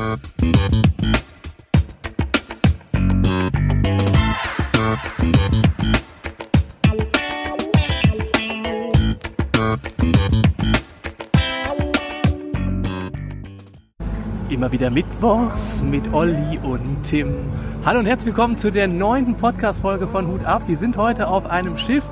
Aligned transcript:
Immer 0.00 0.12
wieder 14.72 14.88
Mittwochs 14.90 15.82
mit 15.82 16.10
Olli 16.14 16.58
und 16.62 16.80
Tim. 17.02 17.34
Hallo 17.84 17.98
und 17.98 18.06
herzlich 18.06 18.28
willkommen 18.28 18.56
zu 18.56 18.70
der 18.70 18.88
neunten 18.88 19.34
Podcast-Folge 19.34 20.08
von 20.08 20.28
Hut 20.28 20.46
ab. 20.46 20.62
Wir 20.66 20.78
sind 20.78 20.96
heute 20.96 21.28
auf 21.28 21.46
einem 21.46 21.76
Schiff 21.76 22.04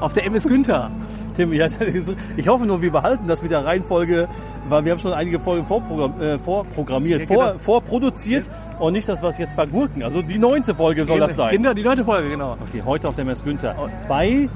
auf 0.00 0.12
der 0.12 0.24
MS 0.26 0.48
Günther. 0.48 0.90
Tim, 1.38 1.52
ja, 1.52 1.68
ich 2.36 2.48
hoffe 2.48 2.66
nur, 2.66 2.82
wir 2.82 2.90
behalten 2.90 3.28
das 3.28 3.42
mit 3.42 3.50
der 3.52 3.64
Reihenfolge, 3.64 4.28
weil 4.68 4.84
wir 4.84 4.92
haben 4.92 4.98
schon 4.98 5.12
einige 5.12 5.38
Folgen 5.38 5.64
vorprogramm, 5.64 6.20
äh, 6.20 6.38
vorprogrammiert, 6.38 7.20
Ja, 7.20 7.26
genau. 7.26 7.40
vor, 7.40 7.58
vorproduziert 7.58 8.50
und 8.80 8.92
nicht, 8.92 9.08
dass 9.08 9.22
wir 9.22 9.28
es 9.28 9.38
jetzt 9.38 9.52
vergurken. 9.52 10.02
Also 10.02 10.20
die 10.22 10.38
neunte 10.38 10.74
Folge 10.74 11.06
soll 11.06 11.20
das 11.20 11.36
sein. 11.36 11.52
Genau, 11.56 11.72
die 11.74 11.82
neunte 11.84 12.04
Folge, 12.04 12.28
genau. 12.28 12.56
Okay, 12.68 12.82
heute 12.84 13.08
auf 13.08 13.14
der 13.14 13.24
Mess 13.24 13.44
Günther. 13.44 13.74
Bei 14.08 14.48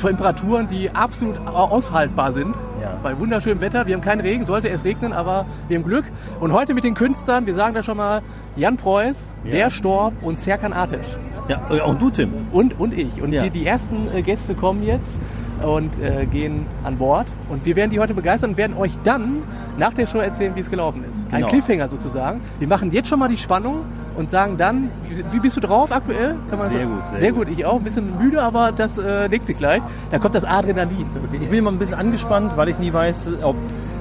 Temperaturen, 0.00 0.68
die 0.68 0.90
absolut 0.90 1.38
au- 1.46 1.50
aushaltbar 1.70 2.32
sind. 2.32 2.54
Ja. 2.80 2.92
Bei 3.02 3.18
wunderschönem 3.18 3.60
Wetter. 3.60 3.86
Wir 3.86 3.94
haben 3.94 4.00
keinen 4.02 4.20
Regen, 4.20 4.46
sollte 4.46 4.68
es 4.68 4.84
regnen, 4.84 5.12
aber 5.12 5.46
wir 5.66 5.76
haben 5.78 5.84
Glück. 5.84 6.04
Und 6.40 6.52
heute 6.52 6.74
mit 6.74 6.84
den 6.84 6.94
Künstlern, 6.94 7.46
wir 7.46 7.54
sagen 7.54 7.74
da 7.74 7.82
schon 7.82 7.96
mal, 7.96 8.22
Jan 8.56 8.76
Preuß, 8.76 9.16
Ja. 9.44 9.50
Der 9.50 9.70
Storb 9.70 10.12
und 10.22 10.38
Serkan 10.38 10.72
Artisch. 10.72 11.06
ja, 11.48 11.60
äh, 11.70 11.80
und 11.80 12.00
du, 12.00 12.10
Tim. 12.10 12.32
Und, 12.52 12.78
und 12.78 12.92
ich. 12.96 13.20
Und 13.20 13.32
Ja. 13.32 13.42
die, 13.42 13.50
die 13.50 13.66
ersten 13.66 14.06
äh, 14.14 14.22
Gäste 14.22 14.54
kommen 14.54 14.84
jetzt 14.84 15.18
und 15.64 15.90
äh, 16.02 16.26
gehen 16.26 16.66
an 16.84 16.96
Bord. 16.98 17.26
Und 17.48 17.64
wir 17.64 17.76
werden 17.76 17.90
die 17.90 18.00
heute 18.00 18.14
begeistern 18.14 18.50
und 18.50 18.56
werden 18.56 18.76
euch 18.76 18.92
dann 19.04 19.42
nach 19.76 19.92
der 19.94 20.06
Show 20.06 20.18
erzählen, 20.18 20.54
wie 20.56 20.60
es 20.60 20.70
gelaufen 20.70 21.04
ist. 21.08 21.18
Ein 21.32 21.38
Genau. 21.42 21.48
Cliffhanger 21.48 21.88
sozusagen. 21.88 22.40
Wir 22.58 22.66
machen 22.68 22.90
jetzt 22.92 23.08
schon 23.08 23.18
mal 23.18 23.28
die 23.28 23.36
Spannung 23.36 23.82
und 24.16 24.30
sagen 24.32 24.56
dann, 24.56 24.90
wie, 25.30 25.38
bist 25.38 25.56
du 25.56 25.60
drauf 25.60 25.92
aktuell? 25.92 26.34
Sehr 26.50 26.58
sagen? 26.58 26.90
gut, 26.90 27.06
sehr 27.10 27.18
sehr 27.20 27.32
gut. 27.32 27.48
Ich 27.48 27.64
auch. 27.64 27.76
Ein 27.76 27.84
bisschen 27.84 28.18
müde, 28.18 28.42
aber 28.42 28.72
das 28.72 28.98
äh, 28.98 29.28
legt 29.28 29.46
sich 29.46 29.56
gleich. 29.56 29.80
Da 30.10 30.18
kommt 30.18 30.34
das 30.34 30.42
Adrenalin. 30.44 31.06
Ich 31.32 31.48
bin 31.48 31.58
immer 31.60 31.70
ein 31.70 31.78
bisschen 31.78 31.94
angespannt, 31.94 32.56
weil 32.56 32.68
ich 32.70 32.78
nie 32.80 32.92
weiß, 32.92 33.30
ob 33.42 33.54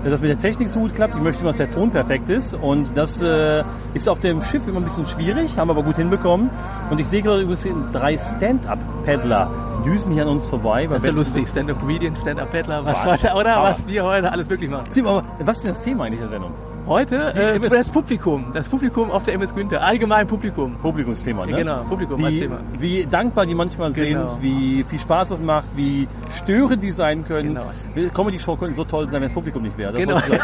das 0.04 0.22
mit 0.22 0.30
der 0.32 0.40
Technik 0.40 0.70
so 0.70 0.80
gut 0.80 0.96
klappt. 0.96 1.16
Ich 1.16 1.22
möchte 1.22 1.42
immer, 1.42 1.50
dass 1.52 1.58
der 1.58 1.70
Ton 1.70 1.92
perfekt 1.92 2.30
ist. 2.30 2.56
Und 2.56 2.96
das 2.98 3.22
äh, 3.22 3.64
ist 3.94 4.10
auf 4.10 4.20
dem 4.20 4.42
Schiff 4.42 4.66
immer 4.68 4.78
ein 4.80 4.84
bisschen 4.86 5.06
schwierig, 5.06 5.58
haben 5.58 5.68
wir 5.68 5.74
aber 5.74 5.84
gut 5.84 5.98
hinbekommen. 5.98 6.50
Und 6.90 7.00
ich 7.00 7.08
sehe 7.08 7.22
gerade 7.22 7.42
übrigens 7.42 7.68
drei 7.92 8.18
Stand-Up-Paddler 8.18 9.50
düsen 9.86 10.12
hier 10.12 10.24
an 10.24 10.30
uns 10.30 10.48
vorbei. 10.48 10.88
Das 10.88 11.04
ist 11.04 11.06
ja 11.06 11.20
lustig. 11.20 11.48
Stand-up-Comedian, 11.48 12.16
Stand-up-Paddler, 12.16 12.86
was 12.86 13.06
Wahnsinn. 13.06 13.30
heute, 13.30 13.40
oder? 13.40 13.64
Was 13.64 13.88
wir 13.88 14.04
heute 14.04 14.32
alles 14.32 14.50
wirklich 14.50 14.70
machen. 14.70 14.86
Tim, 14.92 15.08
aber 15.08 15.24
was 15.40 15.58
ist 15.58 15.64
denn 15.64 15.72
das 15.72 15.82
Thema 15.82 16.06
eigentlich 16.06 16.20
der 16.20 16.30
Sendung? 16.30 16.52
Heute 16.88 17.34
äh, 17.36 17.60
das 17.60 17.92
Publikum. 17.92 18.46
Das 18.54 18.70
Publikum 18.70 19.12
auf 19.12 19.24
der 19.24 19.34
MS 19.34 19.54
Günther. 19.54 19.84
Allgemein 19.84 20.26
Publikum. 20.26 20.76
Publikumsthema, 20.76 21.46
ne? 21.46 21.52
Ja, 21.52 21.58
genau, 21.58 21.84
Publikum 21.90 22.26
wie, 22.26 22.40
Thema. 22.40 22.60
Wie 22.80 23.06
dankbar 23.06 23.46
die 23.46 23.56
manchmal 23.56 23.92
Genau. 23.92 24.30
sind, 24.30 24.42
wie 24.42 24.86
viel 24.86 24.98
Spaß 24.98 25.30
das 25.30 25.42
macht, 25.44 25.68
wie 25.76 26.08
störend 26.30 26.82
die 26.82 26.92
sein 26.94 27.26
können. 27.26 27.60
Genau. 27.94 28.10
Comedy-Show 28.14 28.56
könnte 28.56 28.76
so 28.76 28.86
toll 28.86 29.04
sein, 29.06 29.16
wenn 29.16 29.24
das 29.24 29.34
Publikum 29.34 29.64
nicht 29.64 29.78
wäre. 29.78 29.92
Das 29.92 30.02
Genau. 30.02 30.18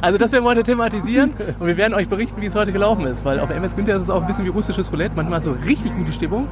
Also 0.00 0.18
das 0.18 0.30
werden 0.32 0.44
wir 0.44 0.50
heute 0.50 0.62
thematisieren 0.62 1.32
und 1.58 1.66
wir 1.66 1.76
werden 1.76 1.94
euch 1.94 2.08
berichten, 2.08 2.40
wie 2.40 2.46
es 2.46 2.54
heute 2.54 2.72
gelaufen 2.72 3.06
ist. 3.06 3.24
Weil 3.24 3.40
auf 3.40 3.48
der 3.48 3.56
MS 3.56 3.74
Günther 3.74 3.96
ist 3.96 4.02
es 4.02 4.10
auch 4.10 4.20
ein 4.20 4.26
bisschen 4.26 4.44
wie 4.44 4.48
russisches 4.50 4.90
Roulette. 4.92 5.12
Manchmal 5.16 5.38
hast 5.38 5.46
du 5.46 5.52
richtig 5.66 5.94
gute 5.96 6.12
Stimmung 6.12 6.46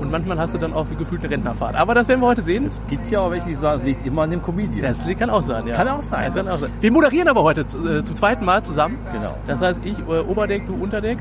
und 0.00 0.10
manchmal 0.10 0.38
hast 0.38 0.54
du 0.54 0.58
dann 0.58 0.72
auch 0.72 0.86
wie 0.90 0.96
gefühlt 0.96 1.22
eine 1.22 1.30
Rentnerfahrt. 1.30 1.76
Aber 1.76 1.94
das 1.94 2.08
werden 2.08 2.20
wir 2.20 2.26
heute 2.26 2.42
sehen. 2.42 2.66
Es 2.66 2.82
gibt 2.88 3.08
ja 3.10 3.20
auch 3.20 3.30
welche, 3.30 3.46
die 3.48 3.54
sagen, 3.54 3.78
es 3.80 3.84
liegt 3.86 4.04
immer 4.06 4.22
an 4.22 4.30
dem 4.30 4.42
Comedian. 4.42 4.82
Das 4.98 5.18
kann 5.18 5.30
auch 5.30 5.42
sein, 5.42 5.66
ja. 5.68 5.74
Kann 5.74 5.88
auch 5.88 6.00
sein. 6.02 6.26
Das 6.26 6.34
kann 6.34 6.48
auch 6.48 6.58
sein. 6.58 6.70
Wir 6.80 6.90
moderieren 6.90 7.28
aber 7.28 7.42
heute 7.44 7.60
äh, 7.60 8.04
zum 8.04 8.16
zweiten 8.16 8.31
Mal 8.40 8.62
zusammen. 8.62 8.98
Genau. 9.12 9.34
Das 9.46 9.60
heißt, 9.60 9.80
ich 9.84 9.98
äh, 9.98 10.20
Oberdeck, 10.20 10.66
du 10.66 10.74
Unterdeck. 10.74 11.18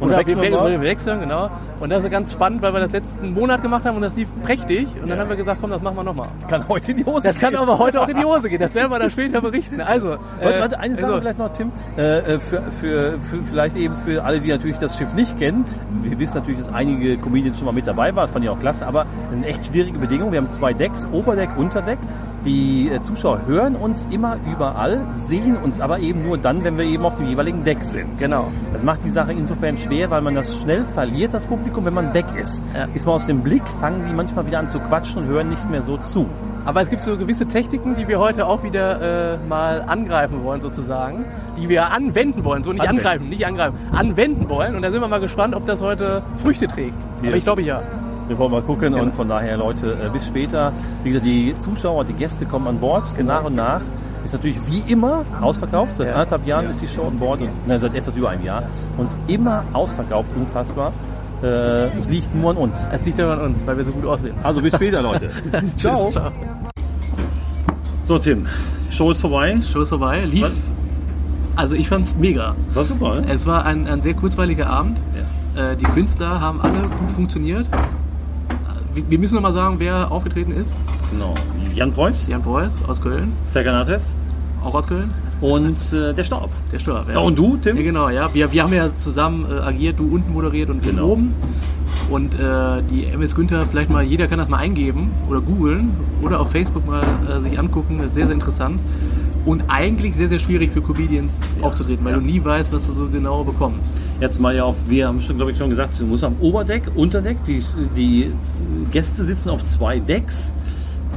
Und 0.00 0.08
Oder 0.08 0.18
wechseln 0.18 0.42
wir, 0.42 0.50
wir 0.50 0.80
wechseln, 0.80 1.20
genau. 1.20 1.48
Und 1.78 1.90
das 1.90 2.02
ist 2.02 2.10
ganz 2.10 2.32
spannend, 2.32 2.60
weil 2.60 2.72
wir 2.72 2.80
das 2.80 2.90
letzten 2.90 3.34
Monat 3.34 3.62
gemacht 3.62 3.84
haben 3.84 3.94
und 3.94 4.02
das 4.02 4.16
lief 4.16 4.26
prächtig. 4.42 4.88
Und 5.00 5.02
dann 5.02 5.10
Ja. 5.10 5.18
haben 5.18 5.28
wir 5.30 5.36
gesagt, 5.36 5.58
komm, 5.60 5.70
das 5.70 5.80
machen 5.80 5.94
wir 5.96 6.02
nochmal. 6.02 6.26
Kann 6.48 6.66
heute 6.68 6.90
in 6.90 6.96
die 6.96 7.04
Hose 7.04 7.22
Das 7.22 7.38
kann 7.38 7.50
gehen. 7.50 7.60
aber 7.60 7.78
heute 7.78 8.00
auch 8.00 8.08
in 8.08 8.16
die 8.16 8.24
Hose 8.24 8.48
gehen. 8.48 8.58
Das 8.58 8.74
werden 8.74 8.90
wir 8.90 8.98
dann 8.98 9.12
später 9.12 9.40
berichten. 9.40 9.80
Also, 9.80 10.08
Warte, 10.40 10.56
äh, 10.56 10.60
warte, 10.60 10.80
eine 10.80 10.96
Sache 10.96 11.06
also, 11.06 11.20
vielleicht 11.20 11.38
noch, 11.38 11.52
Tim. 11.52 11.70
Äh, 11.96 12.18
äh, 12.18 12.40
für, 12.40 12.62
für, 12.72 13.12
für 13.20 13.36
vielleicht 13.48 13.76
eben 13.76 13.94
für 13.94 14.24
alle, 14.24 14.40
die 14.40 14.48
natürlich 14.48 14.78
das 14.78 14.98
Schiff 14.98 15.14
nicht 15.14 15.38
kennen. 15.38 15.64
Wir 16.02 16.18
wissen 16.18 16.36
natürlich, 16.38 16.58
dass 16.58 16.72
einige 16.72 17.16
Comedians 17.18 17.58
schon 17.58 17.66
mal 17.66 17.72
mit 17.72 17.86
dabei 17.86 18.12
waren. 18.16 18.24
Das 18.24 18.32
fand 18.32 18.44
ich 18.44 18.50
auch 18.50 18.58
klasse. 18.58 18.84
Aber 18.88 19.06
es 19.30 19.36
sind 19.36 19.44
echt 19.44 19.66
schwierige 19.66 20.00
Bedingungen. 20.00 20.32
Wir 20.32 20.40
haben 20.40 20.50
zwei 20.50 20.72
Decks, 20.72 21.06
Oberdeck, 21.12 21.50
Unterdeck. 21.56 21.98
Die 22.44 22.90
äh, 22.92 23.00
Zuschauer 23.02 23.42
hören 23.46 23.76
uns 23.76 24.06
immer 24.06 24.36
überall, 24.50 25.00
sehen 25.14 25.56
uns 25.56 25.80
aber 25.80 26.00
eben 26.00 26.26
nur 26.26 26.38
dann, 26.38 26.64
wenn 26.64 26.76
wir 26.76 26.84
eben 26.84 27.04
auf 27.04 27.14
dem 27.14 27.26
jeweiligen 27.26 27.62
Deck 27.64 27.82
sind. 27.82 28.18
Genau. 28.18 28.48
Das 28.72 28.82
macht 28.82 29.04
die 29.04 29.10
Sache 29.10 29.32
insofern 29.32 29.78
schwer, 29.78 30.10
weil 30.10 30.22
man 30.22 30.34
das 30.34 30.60
schnell 30.60 30.82
verliert, 30.84 31.34
das 31.34 31.46
Publikum, 31.46 31.84
wenn 31.84 31.94
man 31.94 32.12
weg 32.14 32.24
ist. 32.40 32.64
Ja. 32.74 32.88
Ist 32.94 33.06
man 33.06 33.14
aus 33.14 33.26
dem 33.26 33.42
Blick, 33.42 33.62
fangen 33.80 34.04
die 34.08 34.12
manchmal 34.14 34.46
wieder 34.46 34.58
an 34.58 34.68
zu 34.68 34.80
quatschen 34.80 35.22
und 35.22 35.28
hören 35.28 35.50
nicht 35.50 35.70
mehr 35.70 35.82
so 35.82 35.96
zu. 35.98 36.26
Aber 36.64 36.82
es 36.82 36.90
gibt 36.90 37.02
so 37.02 37.16
gewisse 37.16 37.46
Techniken, 37.46 37.96
die 37.96 38.06
wir 38.06 38.18
heute 38.20 38.46
auch 38.46 38.62
wieder 38.62 39.34
äh, 39.34 39.38
mal 39.48 39.82
angreifen 39.86 40.44
wollen, 40.44 40.60
sozusagen. 40.60 41.24
Die 41.60 41.68
wir 41.68 41.90
anwenden 41.92 42.44
wollen. 42.44 42.62
So 42.64 42.72
nicht 42.72 42.82
Anwenden. 42.82 42.98
angreifen, 43.00 43.28
nicht 43.28 43.46
angreifen. 43.46 43.76
Anwenden 43.92 44.48
wollen. 44.48 44.76
Und 44.76 44.82
da 44.82 44.90
sind 44.92 45.00
wir 45.00 45.08
mal 45.08 45.18
gespannt, 45.20 45.54
ob 45.56 45.66
das 45.66 45.80
heute 45.80 46.22
Früchte 46.36 46.68
trägt. 46.68 46.94
Aber 47.18 47.28
Yes. 47.28 47.36
ich 47.38 47.44
glaube 47.44 47.62
ja. 47.62 47.82
Wir 48.28 48.38
wollen 48.38 48.52
mal 48.52 48.62
gucken 48.62 48.92
Genau. 48.92 49.02
und 49.04 49.14
von 49.14 49.28
daher, 49.28 49.56
Leute, 49.56 49.92
äh, 50.04 50.08
bis 50.10 50.26
später. 50.28 50.72
Wie 51.02 51.10
gesagt, 51.10 51.26
die 51.26 51.54
Zuschauer, 51.58 52.04
die 52.04 52.12
Gäste 52.14 52.46
kommen 52.46 52.66
an 52.66 52.78
Bord, 52.78 53.04
nach 53.24 53.44
und 53.44 53.54
nach. 53.56 53.80
Ist 54.24 54.32
natürlich 54.34 54.58
wie 54.68 54.90
immer 54.92 55.24
ausverkauft. 55.40 55.96
Seit 55.96 56.06
Ja. 56.08 56.12
anderthalb 56.14 56.46
Jahren 56.46 56.64
Ja. 56.66 56.70
ist 56.70 56.80
die 56.80 56.88
Show 56.88 57.02
an 57.08 57.18
Bord, 57.18 57.42
und, 57.42 57.50
nein, 57.66 57.78
seit 57.78 57.94
etwas 57.94 58.16
über 58.16 58.30
einem 58.30 58.44
Jahr. 58.44 58.62
Und 58.96 59.16
immer 59.26 59.64
ausverkauft, 59.72 60.30
unfassbar. 60.36 60.92
Äh, 61.42 61.98
es 61.98 62.08
liegt 62.08 62.32
nur 62.34 62.50
an 62.52 62.56
uns. 62.56 62.88
Es 62.92 63.04
liegt 63.04 63.18
aber 63.18 63.32
an 63.32 63.40
uns, 63.40 63.66
weil 63.66 63.76
wir 63.76 63.84
so 63.84 63.90
gut 63.90 64.06
aussehen. 64.06 64.34
Also 64.44 64.62
bis 64.62 64.74
später, 64.74 65.02
Leute. 65.02 65.28
Ciao. 65.76 66.04
Tschüss, 66.04 66.12
ciao. 66.12 66.30
So, 68.02 68.18
Tim, 68.18 68.46
die 68.88 68.94
Show 68.94 69.10
ist 69.10 69.20
vorbei. 69.20 69.58
Show 69.72 69.80
ist 69.82 69.88
vorbei. 69.88 70.24
Lief. 70.24 70.44
Was? 70.44 70.52
Also 71.56 71.74
ich 71.74 71.88
fand's 71.88 72.14
mega. 72.16 72.54
War 72.74 72.84
super, 72.84 73.16
ne? 73.20 73.26
Es 73.28 73.44
war 73.46 73.64
ein, 73.64 73.86
ein 73.88 74.02
sehr 74.02 74.14
kurzweiliger 74.14 74.68
Abend. 74.70 74.98
Äh, 75.56 75.76
die 75.76 75.84
Künstler 75.84 76.40
haben 76.40 76.60
alle 76.62 76.78
gut 77.00 77.10
funktioniert. 77.14 77.66
Wir, 78.94 79.18
müssen 79.18 79.34
noch 79.34 79.42
mal 79.42 79.52
sagen, 79.52 79.76
wer 79.78 80.10
aufgetreten 80.12 80.52
ist. 80.52 80.76
Genau. 81.10 81.34
Jan 81.74 81.92
Preuß, 81.92 82.28
Jan 82.28 82.42
Preuß 82.42 82.72
aus 82.86 83.00
Köln. 83.00 83.32
Serkan 83.46 83.74
Ates 83.74 84.16
Auch 84.62 84.74
aus 84.74 84.86
Köln. 84.86 85.10
und 85.40 85.76
äh, 85.92 86.12
der 86.12 86.24
Staub. 86.24 86.50
Der 86.72 86.78
Sturm. 86.78 87.06
Ja, 87.10 87.18
und 87.20 87.38
du, 87.38 87.56
Tim? 87.56 87.76
Ja, 87.76 87.82
genau, 87.82 88.08
ja. 88.10 88.32
Wir, 88.34 88.52
wir 88.52 88.62
haben 88.62 88.72
ja 88.74 88.88
zusammen 88.98 89.46
äh, 89.50 89.60
agiert, 89.60 89.98
du 89.98 90.12
unten 90.14 90.32
moderiert 90.32 90.68
und 90.70 90.82
Genau. 90.82 91.08
oben. 91.12 91.34
Und 92.12 92.34
äh, 92.34 92.82
die 92.90 93.06
MS 93.06 93.34
Günther, 93.34 93.66
vielleicht 93.66 93.88
mal, 93.88 94.02
jeder 94.02 94.28
kann 94.28 94.38
das 94.38 94.50
mal 94.50 94.58
eingeben 94.58 95.12
oder 95.30 95.40
googeln 95.40 95.92
oder 96.20 96.40
auf 96.40 96.50
Facebook 96.50 96.86
mal 96.86 97.02
äh, 97.02 97.40
sich 97.40 97.58
angucken. 97.58 97.96
Das 97.96 98.08
ist 98.08 98.14
sehr, 98.14 98.26
sehr 98.26 98.34
interessant. 98.34 98.80
Und 99.46 99.64
eigentlich 99.68 100.14
sehr, 100.14 100.28
sehr 100.28 100.38
schwierig 100.38 100.70
für 100.70 100.82
Comedians 100.82 101.32
aufzutreten, 101.62 102.04
weil 102.04 102.12
ja. 102.12 102.18
du 102.18 102.24
nie 102.26 102.44
weißt, 102.44 102.70
was 102.70 102.86
du 102.86 102.92
so 102.92 103.08
genau 103.08 103.44
bekommst. 103.44 104.02
Jetzt 104.20 104.40
mal 104.40 104.54
ja 104.54 104.64
auf, 104.64 104.76
wir 104.88 105.08
haben 105.08 105.22
schon, 105.22 105.36
glaube 105.36 105.52
ich, 105.52 105.58
schon 105.58 105.70
gesagt, 105.70 105.98
du 105.98 106.04
musst 106.04 106.22
am 106.22 106.36
Oberdeck, 106.38 106.82
Unterdeck, 106.94 107.38
die, 107.46 107.64
die 107.96 108.30
Gäste 108.90 109.24
sitzen 109.24 109.48
auf 109.48 109.62
zwei 109.62 109.98
Decks, 109.98 110.54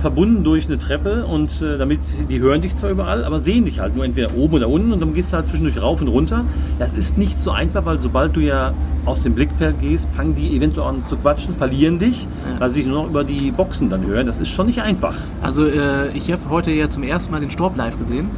verbunden 0.06 0.44
durch 0.44 0.68
eine 0.68 0.78
Treppe 0.78 1.26
und 1.26 1.64
äh, 1.64 1.80
damit, 1.80 2.00
die 2.30 2.40
hören 2.40 2.62
dich 2.62 2.76
zwar 2.76 2.92
überall, 2.92 3.26
aber 3.26 3.40
sehen 3.40 3.66
dich 3.66 3.80
halt 3.80 3.96
nur 3.96 4.06
entweder 4.06 4.36
oben 4.36 4.54
oder 4.54 4.70
unten 4.70 4.94
und 4.94 5.00
dann 5.00 5.16
gehst 5.16 5.34
du 5.34 5.38
halt 5.38 5.48
zwischendurch 5.48 5.82
rauf 5.82 6.00
und 6.00 6.10
runter. 6.10 6.46
Das 6.78 6.94
ist 6.94 7.18
nicht 7.18 7.40
so 7.40 7.50
einfach, 7.50 7.88
weil 7.88 8.00
sobald 8.00 8.36
du 8.36 8.40
ja 8.40 8.76
aus 9.06 9.24
dem 9.24 9.34
Blickfeld 9.34 9.82
gehst, 9.82 10.08
fangen 10.16 10.36
die 10.36 10.56
eventuell 10.56 10.90
an 10.90 11.08
zu 11.08 11.18
quatschen, 11.18 11.56
verlieren 11.56 11.98
dich, 11.98 12.28
weil 12.60 12.70
sie 12.70 12.82
dich 12.82 12.88
nur 12.88 13.02
noch 13.02 13.10
über 13.10 13.24
die 13.24 13.50
Boxen 13.50 13.90
dann 13.90 14.06
hören. 14.06 14.28
Das 14.28 14.38
ist 14.38 14.50
schon 14.50 14.68
nicht 14.68 14.84
einfach. 14.84 15.16
Also 15.42 15.66
äh, 15.66 16.10
ich 16.14 16.32
habe 16.32 16.44
heute 16.52 16.70
ja 16.70 16.88
zum 16.88 17.02
ersten 17.02 17.32
Mal 17.32 17.40
den 17.42 17.50
Storb 17.50 17.76
live 17.76 17.98
gesehen. 17.98 18.30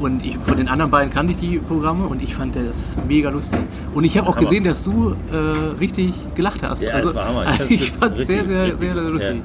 Und 0.00 0.24
ich, 0.24 0.38
von 0.38 0.56
den 0.56 0.66
anderen 0.66 0.90
beiden 0.90 1.12
kannte 1.12 1.34
ich 1.34 1.38
die 1.38 1.58
Programme 1.58 2.06
und 2.06 2.20
ich 2.20 2.34
fand 2.34 2.56
das 2.56 2.96
mega 3.06 3.28
lustig. 3.30 3.60
Und 3.94 4.02
ich 4.02 4.18
habe 4.18 4.28
auch 4.28 4.34
Hammer. 4.36 4.48
gesehen, 4.48 4.64
dass 4.64 4.82
du 4.82 5.14
äh, 5.30 5.36
richtig 5.78 6.14
gelacht 6.34 6.62
hast. 6.64 6.82
Ja, 6.82 7.00
das 7.00 7.14
war 7.14 7.28
Hammer. 7.28 7.44
Ich 7.68 7.82
Ich 7.82 7.90
fand 7.92 8.18
es 8.18 8.26
sehr, 8.26 8.44
sehr, 8.44 8.76
sehr, 8.76 8.94
sehr 8.94 8.94
lustig. 8.94 9.36
Ja, 9.36 9.42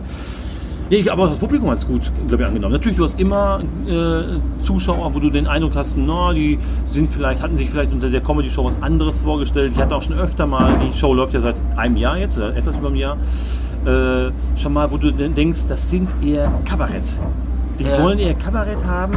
ich, 0.90 1.12
aber 1.12 1.28
das 1.28 1.40
Publikum 1.40 1.70
hat 1.72 1.80
es 1.80 1.88
gut, 1.88 2.12
glaube 2.28 2.44
ich, 2.44 2.48
angenommen. 2.48 2.74
Natürlich, 2.74 2.98
du 2.98 3.04
hast 3.04 3.20
immer 3.20 3.60
äh, 3.88 4.40
Zuschauer, 4.64 5.14
wo 5.16 5.20
du 5.20 5.30
den 5.30 5.48
Eindruck 5.48 5.76
hast, 5.76 5.96
na, 5.98 6.34
die 6.34 6.60
sind 6.86 7.12
vielleicht, 7.12 7.42
hatten 7.42 7.56
sich 7.56 7.70
vielleicht 7.70 7.92
unter 7.92 8.10
der 8.10 8.22
Comedy-Show 8.22 8.66
was 8.66 8.82
anderes 8.82 9.22
vorgestellt. 9.22 9.74
Ich 9.76 9.82
hatte 9.82 9.96
auch 9.96 10.02
schon 10.02 10.18
öfter 10.18 10.46
mal, 10.46 10.74
die 10.80 10.98
Show 10.98 11.14
läuft 11.14 11.34
ja 11.34 11.42
seit 11.42 11.62
einem 11.76 11.98
Jahr 11.98 12.18
jetzt, 12.18 12.38
oder 12.38 12.56
etwas 12.56 12.78
über 12.78 12.88
einem 12.88 12.98
Jahr, 12.98 13.18
äh, 13.86 14.32
schon 14.58 14.74
mal, 14.74 14.90
wo 14.92 14.98
du 14.98 15.12
denkst, 15.12 15.68
das 15.68 15.90
sind 15.90 16.10
eher 16.24 16.52
Kabarett. 16.66 17.20
Die 17.80 17.84
Ja. 17.84 18.02
wollen 18.02 18.20
eher 18.20 18.36
Kabarett 18.36 18.86
haben 18.86 19.16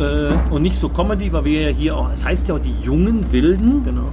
äh, 0.00 0.32
und 0.52 0.62
nicht 0.62 0.76
so 0.76 0.88
Comedy, 0.88 1.32
weil 1.32 1.44
wir 1.44 1.60
ja 1.62 1.68
hier 1.68 1.96
auch, 1.96 2.10
es 2.12 2.24
heißt 2.24 2.48
ja 2.48 2.56
auch 2.56 2.58
die 2.58 2.74
jungen 2.84 3.30
Wilden. 3.30 3.84
Genau. 3.84 4.08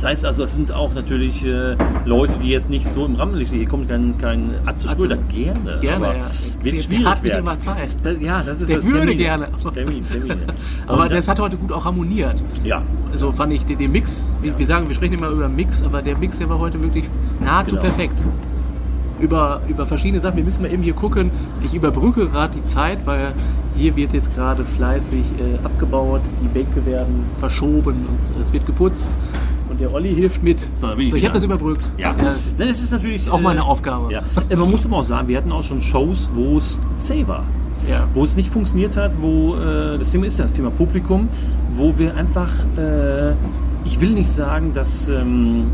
Das 0.00 0.08
heißt 0.08 0.24
also, 0.24 0.44
es 0.44 0.54
sind 0.54 0.72
auch 0.72 0.94
natürlich 0.94 1.44
äh, 1.44 1.76
Leute, 2.06 2.32
die 2.42 2.48
jetzt 2.48 2.70
nicht 2.70 2.88
so 2.88 3.04
im 3.04 3.16
Rampenlicht 3.16 3.52
Hier 3.52 3.68
kommt 3.68 3.90
kein, 3.90 4.16
kein 4.16 4.54
Atze 4.64 4.88
Schröder. 4.88 5.18
Gerne. 5.28 5.78
Gerne, 5.82 6.06
aber 6.06 6.16
ja. 6.16 6.24
Wird 6.62 6.76
Der 6.76 6.80
schwierig 6.82 7.04
hat 7.04 7.22
nicht 7.22 7.32
werden. 7.34 7.40
immer 7.44 7.58
Zeit. 7.58 7.90
Das, 8.02 8.18
ja, 8.18 8.42
das 8.42 8.62
ist 8.62 8.70
Der 8.70 8.76
das 8.78 8.86
würde 8.86 8.98
Termine. 9.00 9.16
gerne. 9.18 9.48
Termin, 9.74 10.02
Termine. 10.10 10.36
Aber 10.86 11.02
Und, 11.02 11.12
das 11.12 11.28
hat 11.28 11.38
heute 11.38 11.58
gut 11.58 11.70
auch 11.70 11.84
harmoniert. 11.84 12.36
ja, 12.64 12.80
So 13.14 13.30
fand 13.30 13.52
ich 13.52 13.66
den, 13.66 13.76
den 13.76 13.92
Mix. 13.92 14.32
Wir, 14.40 14.58
wir 14.58 14.64
sagen, 14.66 14.88
wir 14.88 14.94
sprechen 14.94 15.12
immer 15.18 15.28
über 15.28 15.50
Mix, 15.50 15.82
aber 15.82 16.00
der 16.00 16.16
Mix, 16.16 16.38
der 16.38 16.48
war 16.48 16.58
heute 16.58 16.82
wirklich 16.82 17.04
nahezu 17.38 17.74
Genau. 17.76 17.86
perfekt. 17.88 18.18
Über, 19.20 19.60
über 19.68 19.84
verschiedene 19.86 20.22
Sachen. 20.22 20.38
Wir 20.38 20.44
müssen 20.44 20.62
mal 20.62 20.72
eben 20.72 20.82
hier 20.82 20.94
gucken. 20.94 21.30
Ich 21.62 21.74
überbrücke 21.74 22.26
gerade 22.26 22.54
die 22.56 22.64
Zeit, 22.64 23.00
weil 23.04 23.32
hier 23.76 23.94
wird 23.96 24.14
jetzt 24.14 24.34
gerade 24.34 24.64
fleißig 24.64 25.24
äh, 25.38 25.62
abgebaut. 25.62 26.22
Die 26.42 26.48
Bänke 26.48 26.86
werden 26.86 27.24
verschoben 27.38 28.06
und 28.08 28.42
es 28.42 28.50
wird 28.54 28.64
geputzt. 28.64 29.12
Und 29.70 29.80
der 29.80 29.92
Olli 29.94 30.12
hilft 30.14 30.42
mit. 30.42 30.58
So, 30.80 30.92
ich 30.98 31.10
So, 31.10 31.16
ich 31.16 31.24
habe 31.24 31.34
das 31.34 31.44
überbrückt. 31.44 31.84
ja. 31.96 32.12
Nein, 32.58 32.68
es 32.68 32.82
ist 32.82 32.90
natürlich 32.92 33.30
auch 33.30 33.40
meine 33.40 33.62
Aufgabe. 33.62 34.12
Ja. 34.12 34.20
Äh, 34.48 34.56
Man 34.56 34.70
muss 34.70 34.84
aber 34.84 34.96
auch 34.96 35.04
sagen, 35.04 35.28
wir 35.28 35.36
hatten 35.36 35.52
auch 35.52 35.62
schon 35.62 35.80
Shows, 35.80 36.28
wo 36.34 36.58
es 36.58 36.80
zäh 36.98 37.26
war. 37.28 37.44
Ja. 37.88 38.06
Wo 38.12 38.24
es 38.24 38.36
nicht 38.36 38.50
funktioniert 38.50 38.96
hat, 38.96 39.12
wo 39.20 39.54
äh, 39.56 39.96
das 39.98 40.10
Thema 40.10 40.26
ist 40.26 40.38
ja 40.38 40.44
das 40.44 40.52
Thema 40.52 40.70
Publikum, 40.70 41.28
wo 41.74 41.94
wir 41.96 42.14
einfach, 42.16 42.50
äh, 42.76 43.30
ich 43.84 44.00
will 44.00 44.10
nicht 44.10 44.28
sagen, 44.30 44.72
dass, 44.74 45.08
ähm, 45.08 45.64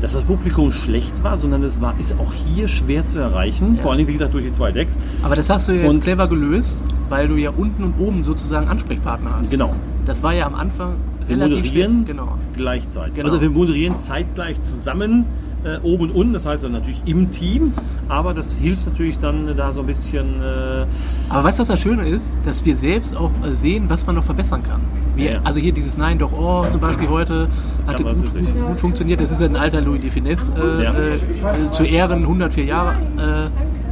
dass 0.00 0.12
das 0.14 0.24
Publikum 0.24 0.72
schlecht 0.72 1.12
war, 1.22 1.38
sondern 1.38 1.62
es 1.62 1.80
war, 1.80 1.94
ist 2.00 2.14
auch 2.18 2.32
hier 2.32 2.66
schwer 2.68 3.04
zu 3.04 3.18
erreichen. 3.20 3.78
Vor 3.80 3.92
allem, 3.92 4.06
wie 4.08 4.12
gesagt, 4.14 4.34
durch 4.34 4.44
die 4.44 4.52
zwei 4.52 4.72
Decks. 4.72 4.98
Aber 5.22 5.36
das 5.36 5.48
hast 5.50 5.68
du 5.68 5.72
ja 5.72 5.82
jetzt 5.82 5.88
Und- 5.96 6.02
clever 6.02 6.26
gelöst, 6.26 6.82
weil 7.10 7.28
du 7.28 7.36
ja 7.36 7.50
unten 7.56 7.84
und 7.84 7.94
oben 8.00 8.24
sozusagen 8.24 8.66
Ansprechpartner 8.68 9.30
hast. 9.38 9.50
Genau. 9.50 9.74
Das 10.04 10.22
war 10.22 10.32
ja 10.34 10.46
am 10.46 10.54
Anfang 10.54 10.94
Wir 11.28 11.36
relativ 11.36 11.56
moderieren 11.64 11.92
schlecht. 12.04 12.06
Genau. 12.06 12.38
gleichzeitig. 12.56 13.14
Genau. 13.14 13.26
Also 13.28 13.40
wir 13.40 13.50
moderieren 13.50 13.98
zeitgleich 13.98 14.60
zusammen, 14.60 15.24
äh, 15.64 15.78
oben 15.82 16.04
und 16.04 16.10
unten, 16.12 16.32
das 16.32 16.46
heißt 16.46 16.64
dann 16.64 16.72
natürlich 16.72 17.00
im 17.06 17.30
Team, 17.30 17.72
aber 18.08 18.34
das 18.34 18.54
hilft 18.54 18.86
natürlich 18.86 19.18
dann 19.18 19.48
äh, 19.48 19.54
da 19.54 19.72
so 19.72 19.80
ein 19.80 19.86
bisschen. 19.86 20.40
Äh, 20.40 20.86
Aber 21.28 21.44
weißt 21.44 21.58
du, 21.58 21.62
was 21.62 21.68
das 21.68 21.80
Schöne 21.80 22.06
ist? 22.08 22.28
Dass 22.44 22.64
wir 22.64 22.76
selbst 22.76 23.16
auch 23.16 23.30
äh, 23.44 23.52
sehen, 23.54 23.86
was 23.88 24.06
man 24.06 24.14
noch 24.14 24.24
verbessern 24.24 24.62
kann. 24.62 24.80
Wir, 25.16 25.32
Ja. 25.32 25.40
Also 25.44 25.58
hier 25.58 25.72
dieses 25.72 25.96
Nein 25.96 26.18
doch 26.18 26.30
Oh 26.32 26.64
zum 26.70 26.80
Beispiel 26.80 27.08
heute 27.08 27.48
hatte 27.86 28.04
das 28.04 28.20
gut, 28.20 28.34
gut, 28.34 28.66
gut 28.68 28.80
funktioniert. 28.80 29.20
Das 29.20 29.32
ist 29.32 29.40
ein 29.42 29.56
alter 29.56 29.80
Louis 29.80 30.00
de 30.02 30.10
Finesse. 30.10 30.52
Äh, 30.52 30.84
Ja. 30.84 30.92
äh, 30.92 31.70
zu 31.72 31.84
Ehren 31.84 32.20
104 32.20 32.64
Jahre 32.64 32.94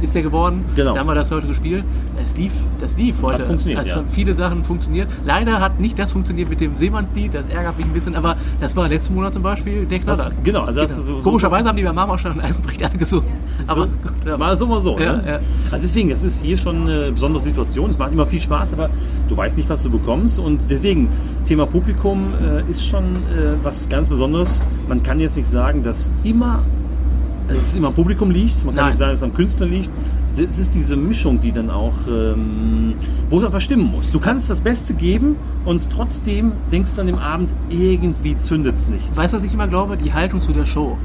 ist 0.05 0.15
er 0.15 0.21
geworden. 0.21 0.63
Genau. 0.75 0.93
Da 0.93 0.99
haben 1.01 1.07
wir 1.07 1.15
das 1.15 1.31
heute 1.31 1.47
gespielt. 1.47 1.83
Das 2.19 2.35
lief, 2.37 2.51
das 2.79 2.95
lief 2.97 3.21
heute. 3.21 3.43
funktioniert, 3.43 3.79
Also 3.79 3.97
ja. 3.99 4.03
viele 4.11 4.33
Sachen 4.33 4.63
funktioniert. 4.63 5.07
Leider 5.25 5.59
hat 5.59 5.79
nicht 5.79 5.99
das 5.99 6.11
funktioniert 6.13 6.49
mit 6.49 6.61
dem 6.61 6.75
Seemannslied. 6.77 7.33
Das 7.33 7.43
ärgert 7.53 7.77
mich 7.77 7.85
ein 7.85 7.93
bisschen. 7.93 8.15
Aber 8.15 8.35
das 8.59 8.75
war 8.75 8.87
letzten 8.87 9.15
Monat 9.15 9.33
zum 9.33 9.43
Beispiel 9.43 9.85
der 9.85 9.99
Knaller. 9.99 10.25
Das- 10.25 10.33
genau, 10.43 10.61
also 10.63 10.81
das 10.81 10.91
ist 10.97 11.05
so- 11.05 11.15
Komischerweise 11.17 11.67
haben 11.69 11.75
die 11.77 11.83
bei 11.83 11.93
Marmorstein 11.93 12.33
und 12.33 12.41
Eisenbricht 12.41 12.83
alle 12.83 12.97
gesungen. 12.97 13.27
Aber 13.67 13.81
so, 13.83 13.87
gut, 13.87 14.11
ja. 14.25 14.37
mal 14.37 14.57
so, 14.57 14.65
mal 14.67 14.81
so. 14.81 14.97
Ja, 14.99 15.13
ne? 15.17 15.39
Also 15.71 15.83
deswegen, 15.83 16.11
es 16.11 16.23
ist 16.23 16.41
hier 16.41 16.57
schon 16.57 16.83
eine 16.89 17.11
besondere 17.11 17.43
Situation. 17.43 17.89
Es 17.89 17.97
macht 17.97 18.11
immer 18.13 18.25
viel 18.27 18.41
Spaß, 18.41 18.73
aber 18.73 18.89
du 19.27 19.35
weißt 19.35 19.57
nicht, 19.57 19.69
was 19.69 19.83
du 19.83 19.89
bekommst. 19.89 20.39
Und 20.39 20.61
deswegen, 20.69 21.09
Thema 21.45 21.65
Publikum 21.65 22.33
äh, 22.41 22.69
ist 22.71 22.85
schon 22.85 23.03
äh, 23.03 23.55
was 23.63 23.89
ganz 23.89 24.07
Besonderes. 24.07 24.61
Man 24.87 25.03
kann 25.03 25.19
jetzt 25.19 25.35
nicht 25.37 25.47
sagen, 25.49 25.83
dass 25.83 26.09
immer 26.23 26.59
es 27.49 27.75
immer 27.75 27.87
am 27.87 27.93
Publikum 27.93 28.31
liegt. 28.31 28.65
Man 28.65 28.75
kann 28.75 28.83
Nein. 28.83 28.89
nicht 28.89 28.97
sagen, 28.97 29.11
dass 29.11 29.19
es 29.19 29.23
am 29.23 29.33
Künstler 29.33 29.65
liegt. 29.65 29.89
Es 30.37 30.59
ist 30.59 30.73
diese 30.73 30.97
Mischung, 30.97 31.39
die 31.39 31.53
dann 31.53 31.69
auch, 31.69 31.93
ähm, 32.09 32.95
wo 33.29 33.39
es 33.39 33.45
einfach 33.45 33.61
stimmen 33.61 33.89
muss. 33.89 34.11
Du 34.11 34.19
kannst 34.19 34.49
das 34.49 34.59
Beste 34.59 34.93
geben 34.93 35.37
und 35.63 35.89
trotzdem 35.89 36.51
denkst 36.71 36.93
du 36.95 37.01
an 37.01 37.07
dem 37.07 37.19
Abend, 37.19 37.53
irgendwie 37.69 38.37
zündet 38.37 38.75
es 38.75 38.87
nicht. 38.87 39.15
Weißt 39.15 39.33
du, 39.33 39.37
was 39.37 39.43
ich 39.45 39.53
immer 39.53 39.67
glaube? 39.67 39.95
Die 39.95 40.13
Haltung 40.13 40.41
zu 40.41 40.51
der 40.51 40.65
Show. 40.65 40.97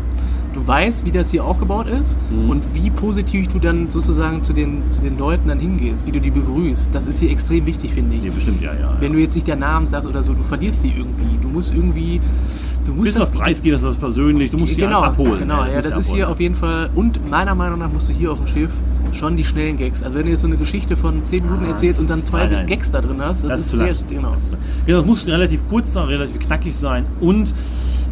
Du 0.53 0.67
weißt, 0.67 1.05
wie 1.07 1.13
das 1.13 1.31
hier 1.31 1.45
aufgebaut 1.45 1.87
ist 1.87 2.17
Mhm. 2.31 2.51
und 2.51 2.63
wie 2.75 2.91
positiv 2.91 3.49
du 3.49 3.59
dann 3.61 3.91
sozusagen 3.91 4.43
zu 4.43 4.53
den, 4.53 4.83
zu 4.91 5.01
den 5.01 5.17
Leuten 5.17 5.49
dann 5.49 5.61
hingehst, 5.61 6.07
wie 6.07 6.13
du 6.13 6.21
die 6.21 6.31
begrüßt. 6.31 6.89
Das 6.93 7.07
ist 7.07 7.21
hier 7.21 7.31
extrem 7.31 7.67
wichtig, 7.67 7.93
finde 7.93 8.17
ich. 8.17 8.23
Nee, 8.23 8.31
bestimmt, 8.31 8.61
ja, 8.61 8.73
ja. 8.75 8.97
Wenn 8.99 9.13
ja. 9.13 9.17
du 9.17 9.23
jetzt 9.23 9.35
nicht 9.37 9.47
der 9.47 9.57
Namen 9.57 9.87
sagst 9.87 10.09
oder 10.09 10.23
so, 10.25 10.35
du 10.35 10.43
verlierst 10.43 10.83
die 10.83 10.89
irgendwie. 10.97 11.39
Du 11.41 11.49
musst 11.49 11.73
irgendwie. 11.73 12.21
Du 12.85 12.93
musst 12.93 13.05
bisschen 13.07 13.21
was 13.23 13.31
preisgeben, 13.31 13.81
das 13.81 13.93
ist 13.93 14.01
persönlich, 14.01 14.51
du 14.51 14.59
musst 14.59 14.75
sie 14.75 14.81
genau, 14.81 15.03
abholen. 15.03 15.39
Genau, 15.41 15.63
du 15.65 15.69
ja, 15.71 15.77
musst 15.77 15.87
das 15.87 15.95
sie 15.95 16.01
ist 16.01 16.07
abholen. 16.07 16.17
hier 16.17 16.29
auf 16.31 16.41
jeden 16.41 16.55
Fall. 16.57 16.91
Und 16.95 17.31
meiner 17.31 17.55
Meinung 17.55 17.79
nach 17.79 17.93
musst 17.93 18.09
du 18.09 18.13
hier 18.13 18.33
auf 18.33 18.39
dem 18.39 18.47
Schiff 18.47 18.71
schon 19.13 19.37
die 19.37 19.45
schnellen 19.45 19.77
Gags. 19.77 20.03
Also 20.03 20.17
wenn 20.17 20.25
du 20.25 20.31
jetzt 20.33 20.41
so 20.41 20.47
eine 20.47 20.57
Geschichte 20.57 20.97
von 20.97 21.23
10 21.25 21.45
Minuten 21.45 21.65
Ah, 21.67 21.71
erzählst 21.71 22.01
und 22.01 22.09
dann 22.11 22.21
das- 22.21 22.29
zwei 22.31 22.45
nein, 22.45 22.53
nein. 22.53 22.67
Gags 22.67 22.91
da 22.91 23.01
drin 23.01 23.21
hast, 23.21 23.43
das, 23.45 23.49
Das 23.51 23.61
ist 23.61 23.67
ist 23.75 23.79
sehr. 23.79 23.87
lang. 23.87 23.97
Genau. 24.09 24.31
Das, 24.33 24.51
genau, 24.87 24.99
das 24.99 25.07
muss 25.07 25.27
relativ 25.27 25.61
kurz 25.69 25.93
sein, 25.93 26.07
relativ 26.09 26.39
knackig 26.41 26.77
sein 26.77 27.05
und 27.21 27.53